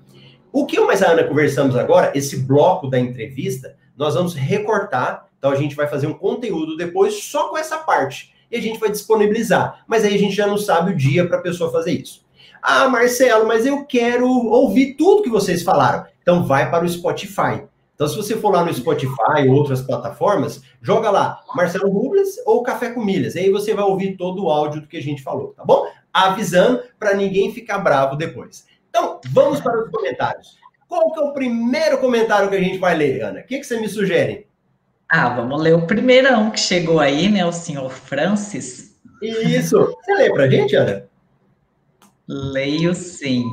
[0.51, 5.27] O que eu mais a Ana conversamos agora, esse bloco da entrevista, nós vamos recortar.
[5.37, 8.33] Então, a gente vai fazer um conteúdo depois só com essa parte.
[8.51, 9.83] E a gente vai disponibilizar.
[9.87, 12.25] Mas aí a gente já não sabe o dia para a pessoa fazer isso.
[12.59, 16.05] Ah, Marcelo, mas eu quero ouvir tudo que vocês falaram.
[16.23, 17.68] Então, vai para o Spotify.
[17.99, 22.63] Então, se você for lá no Spotify ou outras plataformas, joga lá Marcelo Rubles ou
[22.63, 23.35] Café com Milhas.
[23.35, 25.85] Aí você vai ouvir todo o áudio do que a gente falou, tá bom?
[26.13, 28.65] Avisando para ninguém ficar bravo depois.
[28.89, 30.55] Então, vamos para os comentários.
[30.87, 33.41] Qual que é o primeiro comentário que a gente vai ler, Ana?
[33.41, 34.47] O que, que você me sugere?
[35.09, 37.45] Ah, vamos ler o primeirão que chegou aí, né?
[37.45, 38.97] O senhor Francis.
[39.21, 39.77] Isso.
[39.77, 41.03] Você lê para a gente, Ana?
[42.25, 43.43] Leio sim.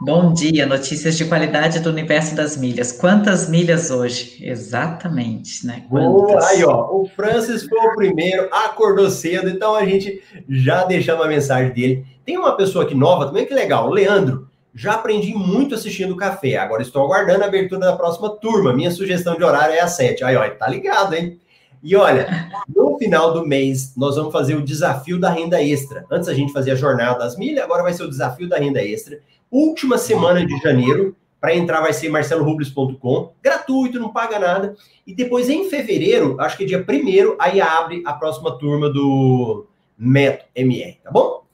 [0.00, 2.92] Bom dia, notícias de qualidade do universo das milhas.
[2.92, 4.38] Quantas milhas hoje?
[4.40, 5.82] Exatamente, né?
[5.90, 11.24] Boa, aí, ó, o Francis foi o primeiro, acordou cedo, então a gente já deixamos
[11.24, 12.06] a mensagem dele.
[12.24, 14.46] Tem uma pessoa aqui nova também, que legal, o Leandro.
[14.72, 18.72] Já aprendi muito assistindo café, agora estou aguardando a abertura da próxima turma.
[18.72, 20.22] Minha sugestão de horário é às sete.
[20.22, 21.40] Aí, ó, tá ligado, hein?
[21.82, 26.04] E olha, no final do mês, nós vamos fazer o desafio da renda extra.
[26.08, 28.80] Antes a gente fazia a jornada das milhas, agora vai ser o desafio da renda
[28.82, 29.18] extra
[29.50, 31.14] última semana de janeiro.
[31.40, 34.74] Para entrar vai ser marcelorubles.com, gratuito, não paga nada.
[35.06, 39.64] E depois em fevereiro, acho que é dia primeiro, aí abre a próxima turma do
[39.96, 41.44] Meto MR, tá bom?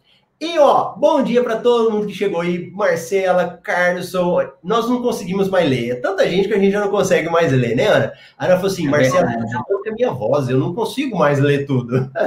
[0.40, 4.40] E ó, bom dia para todo mundo que chegou aí, Marcela, Carlson.
[4.62, 5.90] Nós não conseguimos mais ler.
[5.90, 8.12] É tanta gente que a gente já não consegue mais ler, né, Ana?
[8.36, 11.66] A Ana falou assim: é Marcela, é a minha voz, eu não consigo mais ler
[11.66, 12.10] tudo.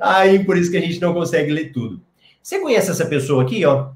[0.00, 2.02] aí por isso que a gente não consegue ler tudo.
[2.46, 3.88] Você conhece essa pessoa aqui, ó?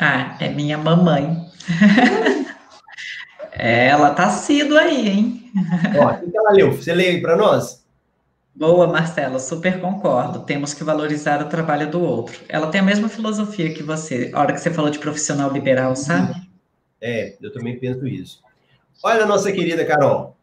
[0.00, 1.46] Ah, é minha mamãe.
[3.52, 5.52] ela tá assídua aí, hein?
[5.98, 6.72] Ó, o que ela leu?
[6.72, 7.84] Você lê aí para nós?
[8.54, 10.44] Boa, Marcela, super concordo.
[10.44, 12.40] Temos que valorizar o trabalho do outro.
[12.48, 14.30] Ela tem a mesma filosofia que você.
[14.32, 16.34] A hora que você falou de profissional liberal, sabe?
[17.02, 18.42] É, eu também penso isso.
[19.02, 20.34] Olha a nossa querida Carol.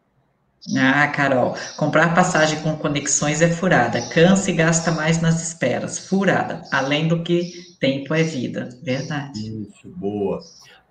[0.76, 4.00] Ah, Carol, comprar passagem com conexões é furada.
[4.08, 5.98] Cansa e gasta mais nas esperas.
[5.98, 6.62] Furada.
[6.72, 8.70] Além do que tempo é vida.
[8.82, 9.40] Verdade.
[9.40, 10.40] Isso, boa.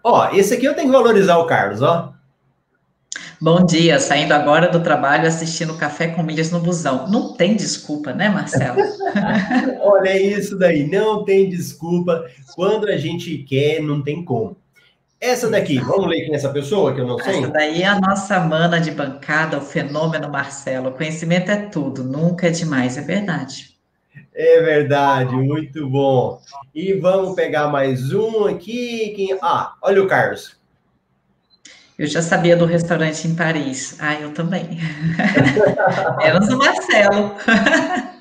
[0.04, 2.14] Ó, esse aqui eu tenho que valorizar o Carlos, ó.
[3.42, 7.10] Bom dia, saindo agora do trabalho assistindo Café com Milhas no busão.
[7.10, 8.80] Não tem desculpa, né, Marcelo?
[9.82, 12.26] Olha, é isso daí, não tem desculpa.
[12.56, 14.56] Quando a gente quer, não tem como.
[15.24, 17.40] Essa daqui, vamos ler quem é essa pessoa que eu não sei?
[17.40, 20.92] Essa daí é a nossa mana de bancada, o fenômeno Marcelo.
[20.92, 23.78] Conhecimento é tudo, nunca é demais, é verdade.
[24.36, 26.42] É verdade, muito bom.
[26.76, 29.14] E vamos pegar mais um aqui.
[29.16, 29.38] Quem...
[29.42, 30.58] Ah, olha o Carlos.
[31.98, 33.96] Eu já sabia do restaurante em Paris.
[34.02, 34.78] Ah, eu também.
[36.20, 37.34] Menos o Marcelo.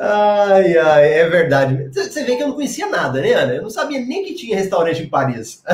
[0.00, 1.88] Ai, ai, é verdade.
[1.92, 3.54] Você vê que eu não conhecia nada, né, Ana?
[3.54, 5.62] Eu não sabia nem que tinha restaurante em Paris.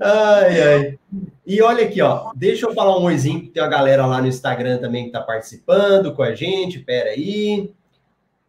[0.00, 0.98] ai, ai.
[1.46, 2.30] E olha aqui, ó.
[2.36, 5.20] Deixa eu falar um oizinho, que tem uma galera lá no Instagram também que tá
[5.20, 6.78] participando com a gente.
[6.78, 7.72] Pera aí.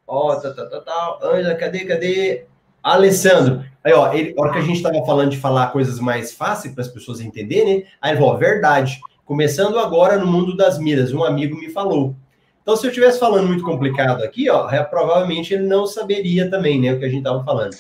[0.06, 1.20] Ó, tá, tá, tá, tá.
[1.24, 2.46] Ângela, cadê, cadê?
[2.84, 3.64] Alessandro.
[3.84, 6.74] Aí, ó, ele, a hora que a gente tava falando de falar coisas mais fáceis
[6.74, 7.86] para as pessoas entenderem, né?
[8.02, 9.00] Aí ele falou, verdade.
[9.30, 12.16] Começando agora no mundo das miras, um amigo me falou.
[12.64, 16.82] Então, se eu estivesse falando muito complicado aqui, ó, é, provavelmente ele não saberia também,
[16.82, 17.78] né, o que a gente estava falando.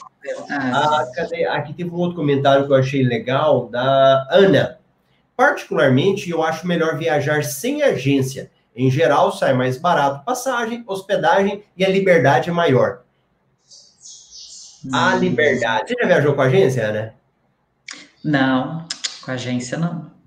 [0.47, 1.45] Ah, cadê?
[1.45, 4.77] Aqui teve um outro comentário que eu achei legal, da Ana.
[5.35, 8.51] Particularmente, eu acho melhor viajar sem agência.
[8.75, 13.01] Em geral, sai mais barato passagem, hospedagem e a liberdade é maior.
[14.85, 14.91] Hum.
[14.93, 15.87] A liberdade.
[15.87, 17.15] Você já viajou com a agência, Ana?
[18.23, 18.85] Não,
[19.25, 20.18] com a agência não.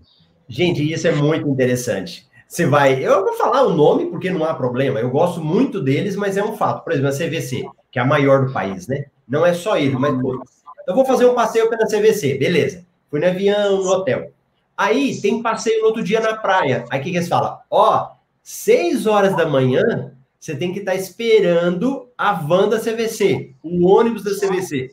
[0.52, 2.28] Gente, isso é muito interessante.
[2.46, 3.02] Você vai.
[3.02, 5.00] Eu vou falar o nome porque não há problema.
[5.00, 6.84] Eu gosto muito deles, mas é um fato.
[6.84, 9.06] Por exemplo, a CVC, que é a maior do país, né?
[9.26, 10.50] Não é só ele, mas todos.
[10.86, 12.84] Eu vou fazer um passeio pela CVC, beleza.
[13.10, 14.30] Fui no avião, no hotel.
[14.76, 16.84] Aí tem passeio no outro dia na praia.
[16.90, 17.56] Aí o que, que eles falam?
[17.70, 18.10] Ó,
[18.42, 23.86] seis horas da manhã, você tem que estar tá esperando a van da CVC, o
[23.86, 24.90] ônibus da CVC.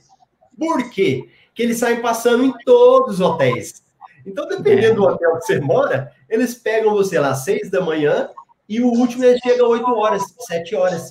[0.58, 1.28] Por quê?
[1.54, 3.89] Que eles saem passando em todos os hotéis.
[4.26, 8.30] Então, dependendo do hotel que você mora, eles pegam você lá às seis da manhã
[8.68, 11.10] e o último ele chega às oito horas, sete horas.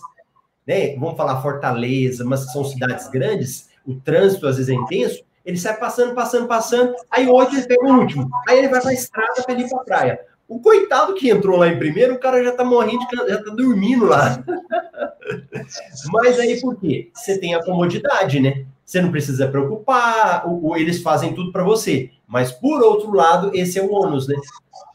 [0.67, 0.95] Né?
[0.97, 5.77] Vamos falar Fortaleza, mas são cidades grandes, o trânsito às vezes é intenso, ele sai
[5.79, 9.43] passando, passando, passando, aí oito ele pega o último, aí ele vai para a estrada
[9.43, 10.21] para ir para a praia.
[10.47, 14.07] O coitado que entrou lá em primeiro, o cara já tá morrendo, já tá dormindo
[14.07, 14.43] lá.
[16.13, 17.11] Mas aí por quê?
[17.15, 18.65] Você tem a comodidade, né?
[18.89, 22.11] Você não precisa preocupar, ou, eles fazem tudo para você.
[22.27, 24.35] Mas por outro lado, esse é o ônus, né?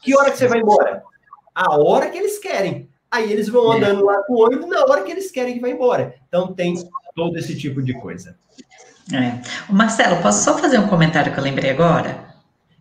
[0.02, 1.04] Que hora que você vai embora?
[1.54, 2.88] A hora que eles querem.
[3.08, 3.76] Aí eles vão é.
[3.76, 6.16] andando lá com o ônibus na hora que eles querem que vai embora.
[6.26, 6.74] Então tem
[7.14, 8.36] todo esse tipo de coisa.
[9.12, 9.38] É.
[9.72, 12.34] Marcelo, posso só fazer um comentário que eu lembrei agora?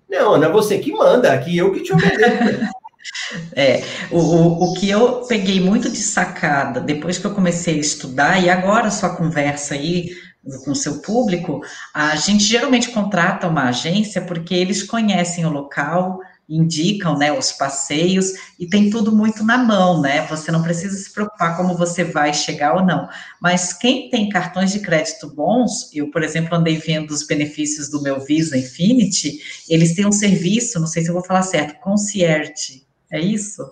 [0.10, 2.74] Não, não é você que manda, aqui eu que te obedeço.
[3.56, 7.82] é, o, o, o que eu peguei muito de sacada depois que eu comecei a
[7.82, 10.10] estudar, e agora sua conversa aí
[10.64, 11.62] com o seu público,
[11.94, 18.34] a gente geralmente contrata uma agência porque eles conhecem o local, indicam né, os passeios
[18.60, 20.28] e tem tudo muito na mão, né?
[20.28, 23.08] Você não precisa se preocupar como você vai chegar ou não.
[23.42, 28.02] Mas quem tem cartões de crédito bons, eu, por exemplo, andei vendo os benefícios do
[28.02, 29.40] meu Visa Infinity,
[29.70, 33.64] eles têm um serviço, não sei se eu vou falar certo, concierge, é isso?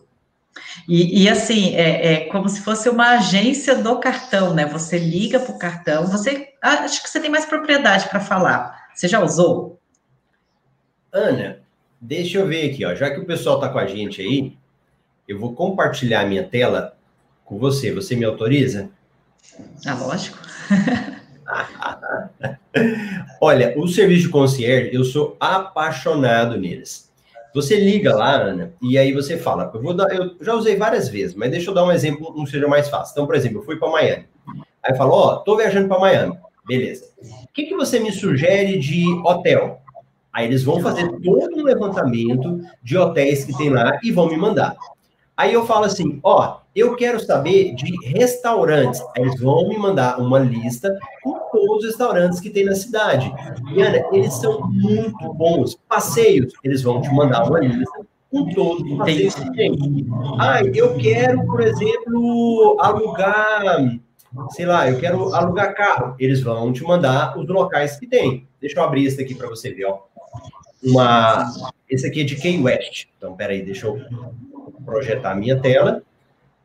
[0.87, 4.65] E, e, assim, é, é, como se fosse uma agência do cartão, né?
[4.65, 8.89] Você liga para o cartão, você acho que você tem mais propriedade para falar.
[8.93, 9.79] Você já usou?
[11.11, 11.61] Ana,
[12.01, 12.95] Deixa eu ver aqui, ó.
[12.95, 14.57] Já que o pessoal está com a gente aí,
[15.27, 16.97] eu vou compartilhar a minha tela
[17.45, 17.93] com você.
[17.93, 18.89] Você me autoriza?
[19.85, 20.39] Ah, lógico.
[23.39, 27.10] Olha, o serviço de concierge, eu sou apaixonado neles.
[27.53, 31.09] Você liga lá, Ana, e aí você fala, eu vou dar, eu já usei várias
[31.09, 33.11] vezes, mas deixa eu dar um exemplo, não seja mais fácil.
[33.11, 34.25] Então, por exemplo, eu fui para Miami.
[34.83, 36.37] Aí eu falo, ó, oh, tô viajando para Miami.
[36.65, 37.05] Beleza.
[37.21, 39.81] O que, que você me sugere de hotel?
[40.31, 44.37] Aí eles vão fazer todo um levantamento de hotéis que tem lá e vão me
[44.37, 44.75] mandar.
[45.35, 49.01] Aí eu falo assim, ó, eu quero saber de restaurantes.
[49.15, 53.31] Eles vão me mandar uma lista com todos os restaurantes que tem na cidade.
[53.73, 55.77] E Ana, eles são muito bons.
[55.87, 60.07] Passeios, eles vão te mandar uma lista com todos os passeios que tem.
[60.39, 63.99] Ah, eu quero, por exemplo, alugar,
[64.51, 66.15] sei lá, eu quero alugar carro.
[66.17, 68.47] Eles vão te mandar os locais que tem.
[68.61, 70.11] Deixa eu abrir esse aqui para você ver, ó
[70.83, 71.51] uma.
[71.89, 73.05] Esse aqui é de Key West.
[73.17, 73.99] Então, peraí, deixa eu
[74.85, 76.01] projetar a minha tela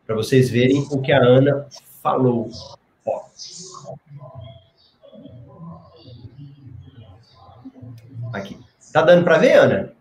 [0.07, 1.66] para vocês verem o que a Ana
[2.02, 2.48] falou.
[3.07, 3.22] Ó.
[8.32, 8.59] Aqui.
[8.92, 9.92] Tá dando para ver, Ana?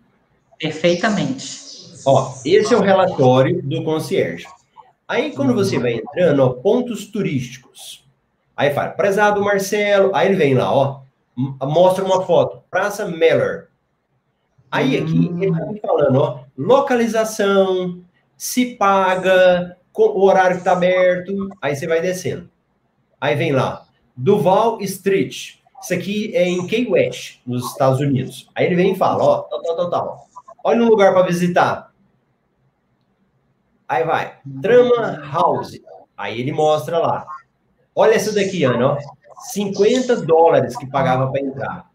[0.60, 1.66] Perfeitamente.
[2.06, 4.46] Ó, esse é o relatório do concierge.
[5.08, 8.06] Aí, quando você vai entrando, ó, pontos turísticos.
[8.56, 10.16] Aí fala, prezado Marcelo.
[10.16, 11.02] Aí ele vem lá, ó,
[11.36, 12.64] mostra uma foto.
[12.70, 13.68] Praça Meller.
[14.72, 18.02] Aí aqui ele está me falando, ó, localização,
[18.38, 22.50] se paga, o horário que está aberto, aí você vai descendo.
[23.20, 23.86] Aí vem lá,
[24.16, 25.56] Duval Street.
[25.82, 28.50] Isso aqui é em Key West, nos Estados Unidos.
[28.56, 30.28] Aí ele vem e fala, ó, tal, tal, tal, tal.
[30.64, 31.94] Olha um lugar para visitar.
[33.88, 35.80] Aí vai, Trama House.
[36.18, 37.28] Aí ele mostra lá.
[37.94, 38.98] Olha essa daqui, Ana, ó.
[39.52, 41.92] 50 dólares que pagava para entrar.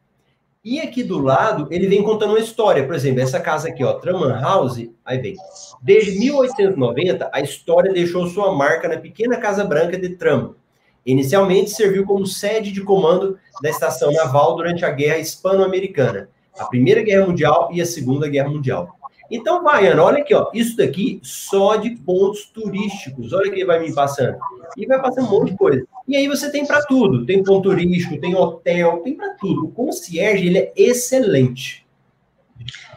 [0.62, 2.84] E aqui do lado, ele vem contando uma história.
[2.84, 5.34] Por exemplo, essa casa aqui, ó, Truman House, aí vem.
[5.80, 10.54] Desde 1890, a história deixou sua marca na pequena Casa Branca de Trump.
[11.06, 17.00] Inicialmente serviu como sede de comando da estação naval durante a Guerra Hispano-Americana, a Primeira
[17.02, 18.99] Guerra Mundial e a Segunda Guerra Mundial.
[19.30, 20.50] Então, vai, Ana, olha aqui, ó.
[20.52, 23.32] Isso daqui só de pontos turísticos.
[23.32, 24.36] Olha que vai me passando.
[24.76, 25.86] E vai passando um monte de coisa.
[26.08, 27.24] E aí você tem para tudo.
[27.24, 29.66] Tem ponto turístico, tem hotel, tem para tudo.
[29.66, 31.86] O concierge, ele é excelente.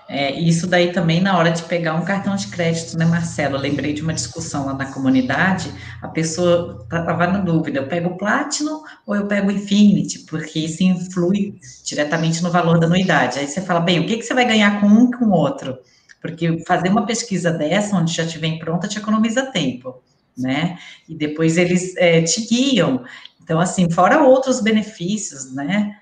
[0.10, 3.56] É, isso daí também na hora de pegar um cartão de crédito, né, Marcelo?
[3.56, 5.72] Eu lembrei de uma discussão lá na comunidade,
[6.02, 10.60] a pessoa estava na dúvida, eu pego o Platinum ou eu pego o Infinity, porque
[10.60, 13.40] isso influi diretamente no valor da anuidade.
[13.40, 15.32] Aí você fala, bem, o que, que você vai ganhar com um e com o
[15.32, 15.80] outro?
[16.24, 20.02] Porque fazer uma pesquisa dessa, onde já estiver pronta, te economiza tempo,
[20.38, 20.80] né?
[21.08, 23.04] E depois eles é, te guiam.
[23.44, 25.98] Então, assim, fora outros benefícios, né?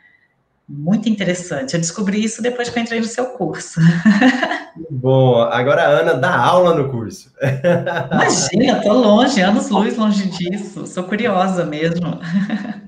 [0.69, 1.73] Muito interessante.
[1.73, 3.79] Eu descobri isso depois que eu entrei no seu curso.
[4.91, 7.33] Bom, agora a Ana dá aula no curso.
[8.11, 10.85] Imagina, estou longe, anos luz longe disso.
[10.85, 12.19] Sou curiosa mesmo.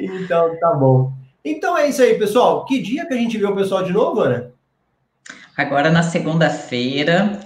[0.00, 1.12] Então, tá bom.
[1.44, 2.64] Então é isso aí, pessoal.
[2.64, 4.52] Que dia que a gente vê o pessoal de novo, Ana?
[5.58, 7.40] Agora na segunda-feira,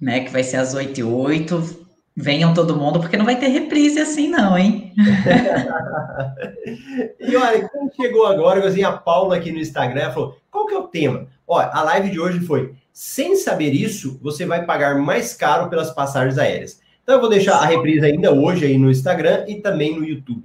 [0.00, 1.86] né, que vai ser às 8 e 8,
[2.16, 4.94] venham todo mundo, porque não vai ter reprise assim não, hein?
[7.18, 10.78] e olha, quem chegou agora, assim, a Paula aqui no Instagram falou, qual que é
[10.78, 11.26] o tema?
[11.44, 15.90] Olha, a live de hoje foi, sem saber isso, você vai pagar mais caro pelas
[15.90, 16.80] passagens aéreas.
[17.02, 20.44] Então eu vou deixar a reprise ainda hoje aí no Instagram e também no YouTube.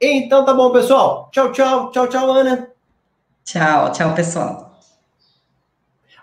[0.00, 1.28] Então tá bom, pessoal.
[1.32, 1.90] Tchau, tchau.
[1.90, 2.68] Tchau, tchau, Ana.
[3.44, 4.73] Tchau, tchau, pessoal.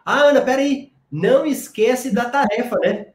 [0.06, 0.92] Ah, Ana, peraí.
[1.12, 3.08] não esquece da tarefa, né?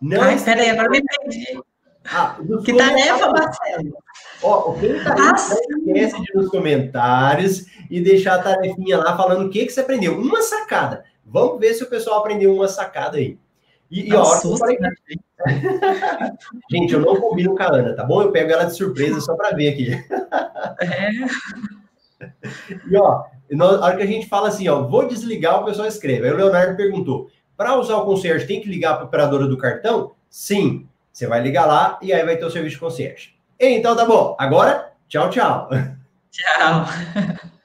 [0.00, 0.56] Não Ai, esquece...
[0.56, 1.60] peraí, agora me entendi.
[2.04, 3.98] Ah, que tarefa, Marcelo?
[4.42, 5.32] Ó, quem tá ah,
[5.68, 9.80] não esquece de nos comentários e deixar a tarefinha lá falando o que, que você
[9.80, 10.16] aprendeu.
[10.18, 11.04] Uma sacada.
[11.24, 13.38] Vamos ver se o pessoal aprendeu uma sacada aí.
[13.90, 14.78] E, e ó, eu falei...
[16.70, 18.22] gente, eu não combino com a Ana, tá bom?
[18.22, 19.90] Eu pego ela de surpresa só para ver aqui.
[20.80, 21.10] É.
[22.88, 26.26] E ó, na hora que a gente fala assim, ó, vou desligar, o pessoal escreve.
[26.26, 29.56] Aí o Leonardo perguntou: para usar o concierge, tem que ligar para a operadora do
[29.56, 30.12] cartão?
[30.28, 30.86] Sim.
[31.12, 33.34] Você vai ligar lá e aí vai ter o serviço de concierge.
[33.58, 34.36] Então tá bom.
[34.38, 35.70] Agora, tchau, tchau.
[36.30, 36.84] Tchau.